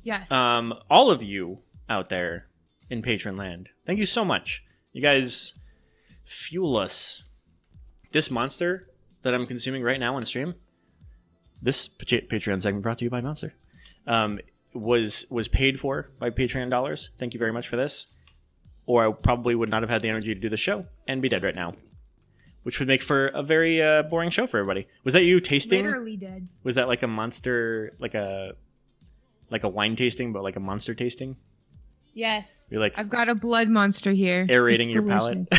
[0.04, 0.30] Yes.
[0.32, 2.48] Um, all of you out there
[2.90, 4.64] in patron land, thank you so much.
[4.94, 5.54] You guys
[6.26, 7.24] fuel us.
[8.12, 8.88] This monster
[9.22, 10.56] that I'm consuming right now on stream,
[11.62, 13.54] this pa- Patreon segment brought to you by Monster,
[14.08, 14.40] um,
[14.74, 17.10] was was paid for by Patreon dollars.
[17.20, 18.08] Thank you very much for this.
[18.88, 21.30] Or I probably would not have had the energy to do the show and be
[21.30, 21.76] dead right now,
[22.70, 24.88] which would make for a very uh, boring show for everybody.
[25.04, 25.84] Was that you tasting?
[25.84, 26.48] Literally dead.
[26.64, 28.52] Was that like a monster, like a
[29.50, 31.36] like a wine tasting, but like a monster tasting?
[32.14, 32.68] Yes.
[32.70, 34.46] You're like I've got a blood monster here.
[34.48, 35.48] aerating It's your palate.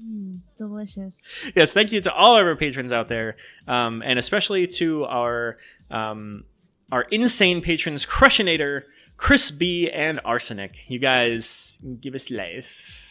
[0.00, 1.24] Mm, delicious.
[1.56, 3.36] yes, thank you to all of our patrons out there,
[3.66, 5.56] um, and especially to our
[5.90, 6.44] um,
[6.92, 8.82] our insane patrons, Crushinator,
[9.16, 10.76] Chris B, and Arsenic.
[10.86, 13.07] You guys give us life.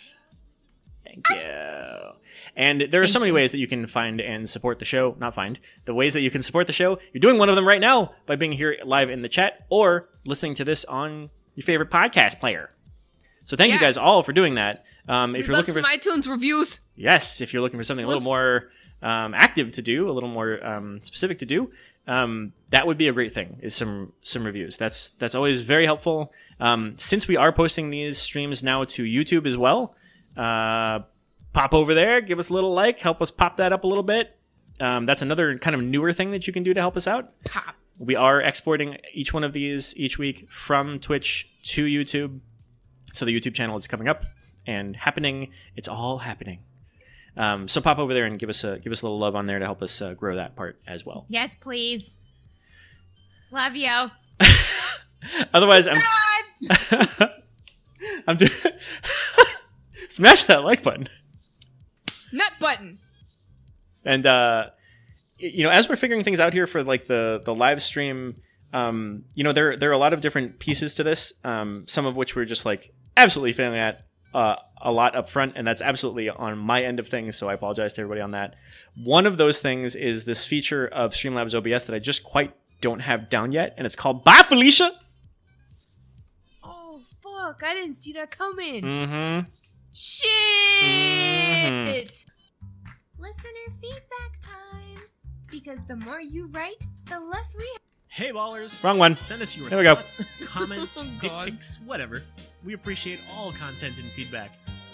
[1.28, 2.11] Thank you.
[2.55, 3.36] And there are Thank so many you.
[3.36, 5.15] ways that you can find and support the show.
[5.20, 5.59] Not find.
[5.86, 6.99] The ways that you can support the show.
[7.13, 10.09] You're doing one of them right now by being here live in the chat or
[10.26, 12.72] listening to this on your favorite podcast player.
[13.45, 14.84] So thank you guys all for doing that.
[15.07, 16.80] Um, if We'd you're looking for iTunes reviews.
[16.95, 20.30] Yes, if you're looking for something a little more um, active to do, a little
[20.30, 21.72] more um, specific to do,
[22.07, 23.59] um, that would be a great thing.
[23.61, 24.78] Is some some reviews.
[24.78, 26.34] That's that's always very helpful.
[26.59, 29.95] Um, since we are posting these streams now to YouTube as well,
[30.38, 30.99] uh,
[31.53, 34.03] pop over there, give us a little like, help us pop that up a little
[34.03, 34.38] bit.
[34.79, 37.31] Um, that's another kind of newer thing that you can do to help us out.
[37.45, 37.75] Pop.
[37.99, 42.39] We are exporting each one of these each week from Twitch to YouTube.
[43.13, 44.23] So the YouTube channel is coming up
[44.67, 45.51] and happening.
[45.75, 46.59] It's all happening.
[47.35, 49.47] Um, so pop over there and give us a give us a little love on
[49.47, 51.25] there to help us uh, grow that part as well.
[51.27, 52.09] Yes, please.
[53.51, 54.11] Love you.
[55.53, 56.01] Otherwise, I'm
[58.27, 58.51] I'm doing
[60.18, 61.07] smash that like button.
[62.32, 62.99] Nut button.
[64.03, 64.68] And uh,
[65.38, 68.41] you know, as we're figuring things out here for like the the live stream,
[68.74, 71.34] um, you know, there there are a lot of different pieces to this.
[71.43, 75.53] Um, some of which we're just like absolutely failing at uh, a lot up front,
[75.55, 77.38] and that's absolutely on my end of things.
[77.38, 78.55] So I apologize to everybody on that.
[79.03, 82.99] One of those things is this feature of Streamlabs OBS that I just quite don't
[82.99, 84.91] have down yet, and it's called Bye Felicia.
[86.63, 87.61] Oh, fuck.
[87.63, 88.84] I didn't see that coming.
[88.84, 89.49] Mm-hmm.
[89.99, 90.29] Shit.
[90.83, 92.11] Mhm.
[93.17, 95.01] Listener feedback time.
[95.49, 97.67] Because the more you write, the less we
[98.09, 98.83] Hey ballers!
[98.83, 99.15] Wrong one.
[99.15, 102.21] Send us your There thoughts, comments, Oh, dick pics, whatever.
[102.63, 104.51] We appreciate all content and feedback.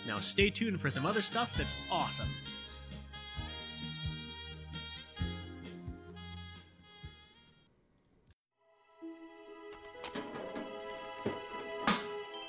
[0.07, 2.29] Now stay tuned for some other stuff that's awesome.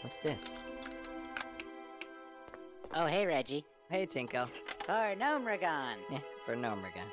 [0.03, 0.49] What's this?
[2.97, 3.65] Oh, hey, Reggie.
[3.91, 4.49] Hey, Tinko.
[4.85, 5.97] For Gnomeregan.
[6.13, 7.09] Yeah, for Gnomeregan.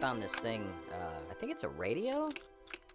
[0.00, 2.28] Found this thing, uh, I think it's a radio?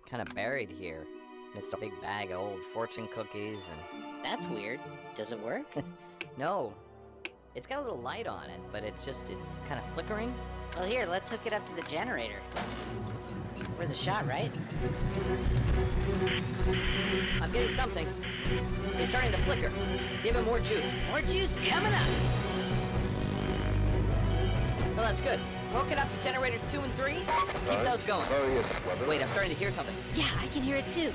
[0.09, 1.07] Kind of buried here.
[1.53, 3.79] Amidst a big bag of old fortune cookies and.
[4.21, 4.81] That's weird.
[5.15, 5.73] Does it work?
[6.37, 6.73] no.
[7.55, 10.35] It's got a little light on it, but it's just, it's kind of flickering.
[10.75, 12.41] Well, here, let's hook it up to the generator.
[13.79, 14.51] Worth the shot, right?
[17.41, 18.07] I'm getting something.
[18.97, 19.71] He's starting to flicker.
[20.23, 20.93] Give him more juice.
[21.09, 22.07] More juice coming up.
[24.95, 25.39] Well, that's good.
[25.73, 27.19] Hook it up to generators two and three.
[27.69, 28.25] Keep those going.
[29.07, 29.93] Wait, I'm starting to hear something.
[30.15, 31.11] Yeah, I can hear it too.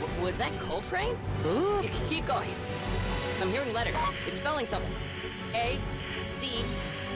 [0.00, 1.16] W- was that Coltrane?
[1.44, 1.82] Ooh.
[2.08, 2.48] keep going.
[3.42, 3.96] I'm hearing letters.
[4.26, 4.90] It's spelling something.
[5.54, 5.78] A,
[6.34, 6.64] Z,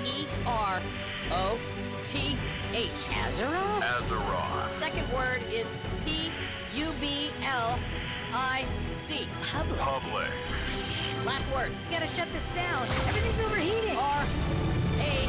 [0.05, 0.83] E, R,
[1.33, 1.59] O,
[2.05, 2.37] T,
[2.75, 2.91] H.
[2.91, 3.81] Azeroth?
[3.81, 4.73] Azeroth.
[4.73, 5.67] Second word is
[6.05, 6.31] P
[6.79, 7.77] U B L
[8.33, 8.65] I
[8.99, 9.27] C.
[9.51, 9.81] Public.
[9.81, 10.31] Public.
[11.27, 11.73] Last word.
[11.91, 12.83] You gotta shut this down.
[13.09, 13.97] Everything's overheating.
[13.97, 14.25] R
[15.01, 15.29] A.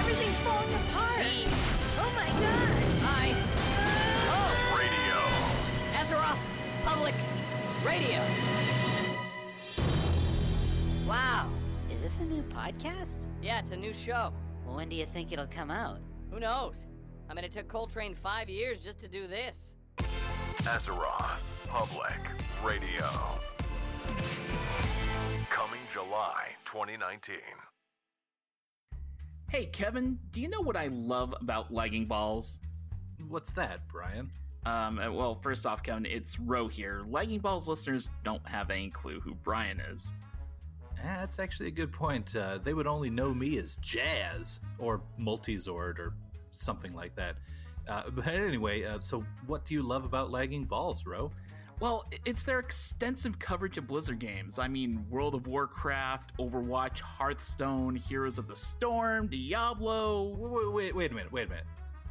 [0.00, 1.18] Everything's falling apart.
[1.18, 1.44] D.
[1.98, 2.86] Oh my gosh.
[3.04, 3.34] I.
[4.32, 4.40] O.
[4.80, 5.18] Radio.
[6.00, 6.40] Azeroth
[6.86, 7.14] Public
[7.84, 8.22] Radio.
[11.06, 11.50] Wow.
[11.92, 13.26] Is this a new podcast?
[13.42, 14.32] Yeah, it's a new show.
[14.64, 15.98] Well, when do you think it'll come out?
[16.30, 16.86] Who knows?
[17.28, 19.75] I mean, it took Coltrane five years just to do this.
[20.66, 21.38] Azeroth.
[21.68, 22.18] Public.
[22.64, 23.04] Radio.
[25.48, 27.36] Coming July 2019.
[29.48, 32.58] Hey, Kevin, do you know what I love about lagging balls?
[33.28, 34.32] What's that, Brian?
[34.64, 37.04] Um, uh, well, first off, Kevin, it's Ro here.
[37.08, 40.12] Lagging Balls listeners don't have any clue who Brian is.
[40.98, 42.34] Eh, that's actually a good point.
[42.34, 46.14] Uh, they would only know me as Jazz or Multizord or
[46.50, 47.36] something like that.
[47.88, 51.30] Uh, but anyway, uh, so what do you love about lagging balls, Ro?
[51.78, 54.58] Well, it's their extensive coverage of Blizzard games.
[54.58, 60.34] I mean, World of Warcraft, Overwatch, Hearthstone, Heroes of the Storm, Diablo.
[60.38, 61.66] Wait, wait, wait a minute, wait a minute.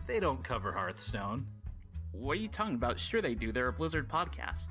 [0.05, 1.47] They don't cover Hearthstone.
[2.11, 2.99] What are you talking about?
[2.99, 3.51] Sure, they do.
[3.51, 4.67] They're a Blizzard podcast.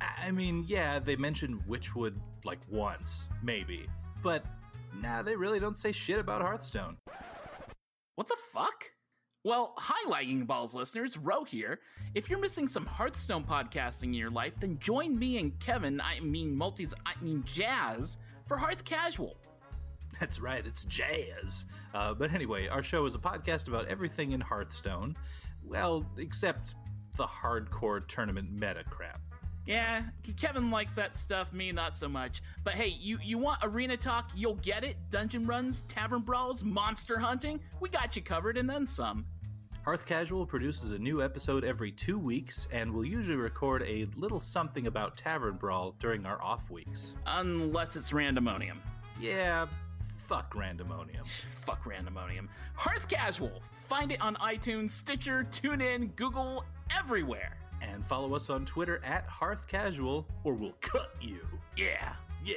[0.00, 3.86] I I mean, yeah, they mentioned Witchwood like once, maybe.
[4.22, 4.44] But
[5.00, 6.98] nah, they really don't say shit about Hearthstone.
[8.16, 8.90] What the fuck?
[9.46, 11.80] Well, hi, Lagging Balls listeners, Ro here.
[12.14, 16.18] If you're missing some Hearthstone podcasting in your life, then join me and Kevin, I
[16.20, 18.16] mean Multis, I mean Jazz,
[18.48, 19.36] for Hearth Casual.
[20.18, 21.66] That's right, it's jazz.
[21.92, 25.14] Uh, but anyway, our show is a podcast about everything in Hearthstone.
[25.62, 26.74] Well, except
[27.18, 29.20] the hardcore tournament meta crap.
[29.66, 30.04] Yeah,
[30.38, 32.42] Kevin likes that stuff, me not so much.
[32.64, 34.96] But hey, you, you want arena talk, you'll get it.
[35.10, 39.26] Dungeon runs, tavern brawls, monster hunting, we got you covered and then some.
[39.84, 44.40] Hearth Casual produces a new episode every two weeks, and we'll usually record a little
[44.40, 47.14] something about Tavern Brawl during our off weeks.
[47.26, 48.78] Unless it's randomonium.
[49.20, 49.66] Yeah,
[50.16, 51.26] fuck randomonium.
[51.66, 52.48] Fuck randomonium.
[52.74, 53.60] Hearth Casual.
[53.86, 56.64] Find it on iTunes, Stitcher, TuneIn, Google,
[56.96, 57.58] everywhere.
[57.82, 61.40] And follow us on Twitter at Hearth Casual, or we'll cut you.
[61.76, 62.14] Yeah.
[62.42, 62.56] Yeah.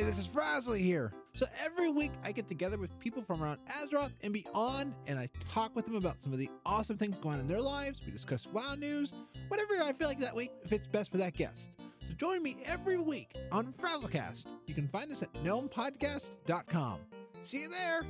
[0.00, 1.12] Hey, this is Frasley here.
[1.34, 5.28] So every week I get together with people from around Azeroth and beyond, and I
[5.52, 8.00] talk with them about some of the awesome things going on in their lives.
[8.06, 9.12] We discuss WoW news,
[9.48, 11.72] whatever I feel like that week fits best for that guest.
[12.08, 14.46] So join me every week on Frazzlecast.
[14.64, 17.00] You can find us at gnomepodcast.com.
[17.42, 18.02] See you there.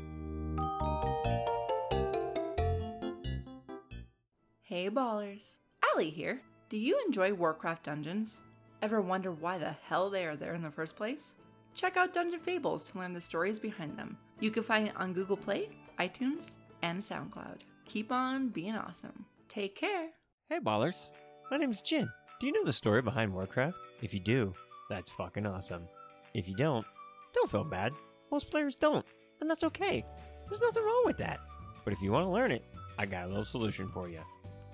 [4.62, 5.56] Hey ballers,
[5.92, 6.40] Allie here.
[6.68, 8.42] Do you enjoy Warcraft dungeons?
[8.80, 11.34] Ever wonder why the hell they are there in the first place?
[11.74, 14.18] Check out Dungeon Fables to learn the stories behind them.
[14.40, 17.60] You can find it on Google Play, iTunes, and SoundCloud.
[17.86, 19.24] Keep on being awesome.
[19.48, 20.08] Take care.
[20.48, 21.10] Hey ballers,
[21.50, 22.08] my name's Jin.
[22.40, 23.76] Do you know the story behind Warcraft?
[24.02, 24.54] If you do,
[24.88, 25.82] that's fucking awesome.
[26.34, 26.86] If you don't,
[27.34, 27.92] don't feel bad.
[28.30, 29.04] Most players don't,
[29.40, 30.04] and that's okay.
[30.48, 31.40] There's nothing wrong with that.
[31.84, 32.64] But if you want to learn it,
[32.98, 34.20] I got a little solution for you.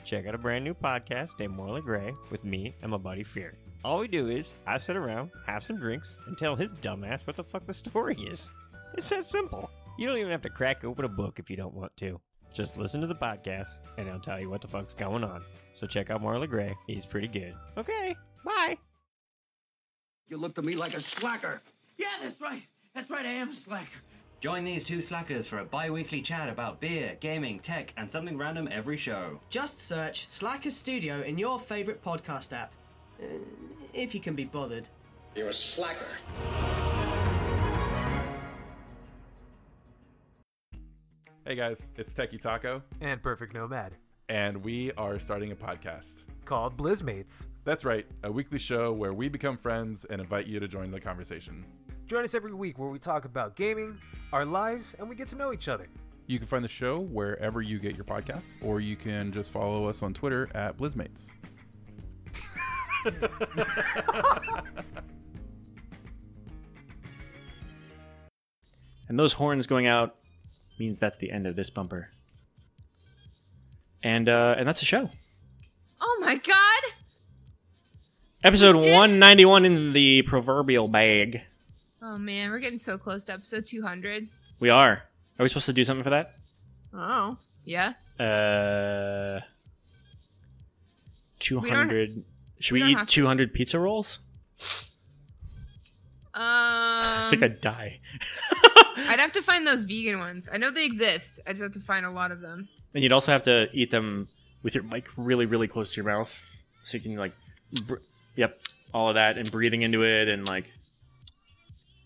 [0.04, 3.56] Check out a brand new podcast named Morley Gray with me and my buddy Fear.
[3.84, 7.36] All we do is I sit around, have some drinks, and tell his dumbass what
[7.36, 8.50] the fuck the story is.
[8.94, 9.70] It's that simple.
[9.98, 12.20] You don't even have to crack open a book if you don't want to.
[12.52, 15.42] Just listen to the podcast, and I'll tell you what the fuck's going on.
[15.74, 16.74] So check out Marley Gray.
[16.86, 17.54] He's pretty good.
[17.76, 18.78] Okay, bye.
[20.28, 21.60] You look to me like a slacker.
[21.98, 22.62] Yeah, that's right.
[22.94, 24.00] That's right, I am a slacker.
[24.40, 28.36] Join these two slackers for a bi weekly chat about beer, gaming, tech, and something
[28.36, 29.40] random every show.
[29.50, 32.72] Just search Slacker Studio in your favorite podcast app.
[33.22, 33.26] Uh,
[33.94, 34.88] if you can be bothered.
[35.34, 36.06] You're a slacker.
[41.44, 43.94] Hey guys, it's Techie Taco and Perfect Nomad,
[44.28, 47.46] and we are starting a podcast called Blizzmates.
[47.64, 51.00] That's right, a weekly show where we become friends and invite you to join the
[51.00, 51.64] conversation.
[52.06, 53.98] Join us every week where we talk about gaming,
[54.32, 55.86] our lives, and we get to know each other.
[56.26, 59.88] You can find the show wherever you get your podcasts, or you can just follow
[59.88, 61.30] us on Twitter at Blizzmates.
[69.08, 70.16] and those horns going out
[70.78, 72.08] means that's the end of this bumper.
[74.02, 75.10] And uh and that's the show.
[76.00, 76.82] Oh my god!
[78.44, 81.42] Episode 191 in the proverbial bag.
[82.02, 84.28] Oh man, we're getting so close to episode 200.
[84.60, 85.02] We are.
[85.38, 86.34] Are we supposed to do something for that?
[86.94, 87.94] Oh, yeah.
[88.18, 89.40] Uh
[91.38, 92.24] 200
[92.60, 93.06] Should we we, eat to.
[93.06, 94.18] 200 pizza rolls?
[96.34, 98.00] Um, I think I'd die.
[99.08, 100.48] I'd have to find those vegan ones.
[100.52, 101.40] I know they exist.
[101.46, 102.68] I just have to find a lot of them.
[102.94, 104.28] And you'd also have to eat them
[104.62, 106.34] with your mic really, really close to your mouth,
[106.82, 107.32] so you can like,
[107.86, 107.96] br-
[108.36, 108.58] yep,
[108.92, 110.64] all of that, and breathing into it, and like,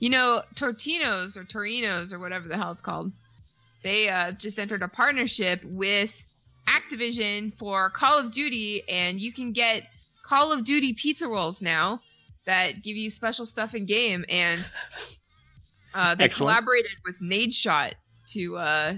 [0.01, 3.13] You know, Tortinos or Torinos or whatever the hell it's called.
[3.83, 6.13] They uh, just entered a partnership with
[6.67, 9.85] Activision for Call of Duty, and you can get
[10.31, 12.03] Call of Duty pizza rolls now
[12.47, 14.25] that give you special stuff in game.
[14.29, 14.61] And
[15.95, 16.57] uh, they Excellent.
[16.57, 17.95] collaborated with Nadeshot
[18.29, 18.95] to uh,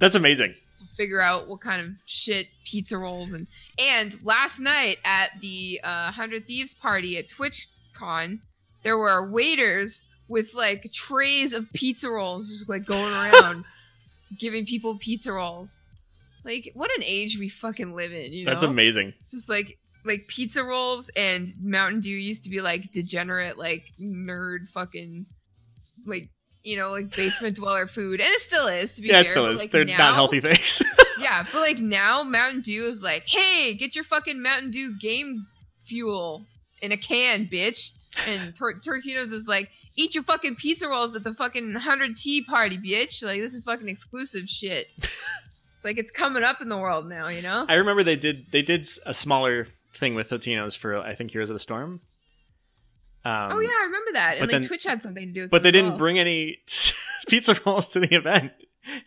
[0.00, 0.56] that's amazing.
[0.96, 3.46] figure out what kind of shit pizza rolls and
[3.78, 8.40] and last night at the uh, Hundred Thieves party at TwitchCon,
[8.82, 13.64] there were waiters with like trays of pizza rolls just like going around
[14.40, 15.78] giving people pizza rolls.
[16.44, 18.50] Like what an age we fucking live in, you know?
[18.50, 19.12] That's amazing.
[19.30, 24.68] Just like like pizza rolls and Mountain Dew used to be like degenerate like nerd
[24.72, 25.26] fucking
[26.06, 26.30] like
[26.62, 29.46] you know like basement dweller food and it still is to be Yeah, it still
[29.46, 29.60] is.
[29.60, 30.82] like, They're now- not healthy things.
[31.18, 35.46] yeah, but like now Mountain Dew is like, hey, get your fucking Mountain Dew game
[35.86, 36.46] fuel
[36.82, 37.90] in a can, bitch.
[38.26, 42.42] And Tor- Tortinos is like, eat your fucking pizza rolls at the fucking 100 T
[42.44, 43.22] party, bitch.
[43.22, 44.86] Like, this is fucking exclusive shit.
[44.98, 47.66] it's like it's coming up in the world now, you know?
[47.68, 51.50] I remember they did they did a smaller thing with Totino's for I think Heroes
[51.50, 52.00] of the Storm.
[53.22, 54.32] Um, oh, yeah, I remember that.
[54.38, 55.56] And like then- Twitch had something to do with that.
[55.56, 55.98] but they didn't well.
[55.98, 56.58] bring any
[57.28, 58.52] pizza rolls to the event.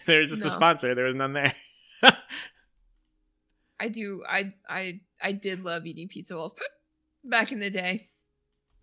[0.06, 0.50] There was just No.
[0.50, 0.94] the sponsor.
[0.94, 1.56] There was none there.
[3.80, 4.24] I do.
[4.28, 6.56] I I I did love eating pizza rolls
[7.24, 8.10] back in the day.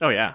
[0.00, 0.34] Oh yeah.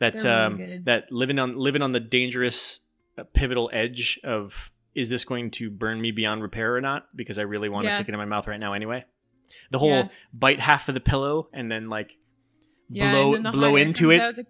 [0.00, 0.84] That really um good.
[0.86, 2.80] that living on living on the dangerous
[3.16, 7.38] uh, pivotal edge of is this going to burn me beyond repair or not because
[7.38, 9.04] I really want to stick it in my mouth right now anyway.
[9.70, 10.08] The whole Yeah.
[10.32, 12.16] bite half of the pillow and then like
[12.88, 14.36] Yeah, blow then the blow into it.
[14.36, 14.46] like,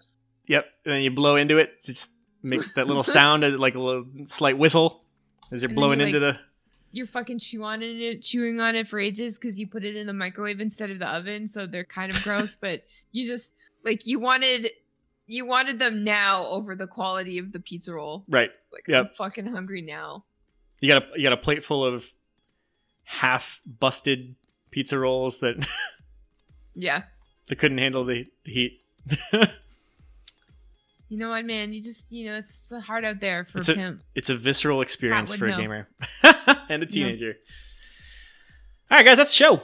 [0.46, 1.70] Yep, and then you blow into it.
[1.80, 2.10] It just
[2.42, 5.02] makes that little sound, uh, like a little slight whistle,
[5.52, 6.40] as you're And blowing into like- the.
[6.90, 10.06] You're fucking chew on it, chewing on it for ages because you put it in
[10.06, 12.54] the microwave instead of the oven, so they're kind of gross.
[12.60, 13.52] but you just
[13.84, 14.70] like you wanted,
[15.26, 18.24] you wanted them now over the quality of the pizza roll.
[18.26, 18.50] Right.
[18.72, 19.04] Like Yep.
[19.04, 20.24] I'm fucking hungry now.
[20.80, 22.10] You got a you got a plate full of
[23.04, 24.34] half busted
[24.70, 25.66] pizza rolls that
[26.74, 27.02] Yeah.
[27.48, 28.80] that couldn't handle the, the heat.
[31.10, 31.72] You know what, man?
[31.72, 34.02] You just you know it's hard out there for it's a pimp.
[34.14, 35.56] it's a visceral experience for a know.
[35.56, 35.88] gamer
[36.68, 37.34] and a teenager.
[38.90, 39.62] All right, guys, that's the show.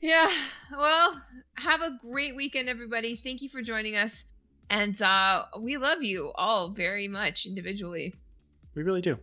[0.00, 0.30] Yeah.
[0.74, 1.20] Well,
[1.56, 3.16] have a great weekend, everybody.
[3.16, 4.24] Thank you for joining us,
[4.70, 8.14] and uh we love you all very much individually.
[8.74, 9.18] We really do.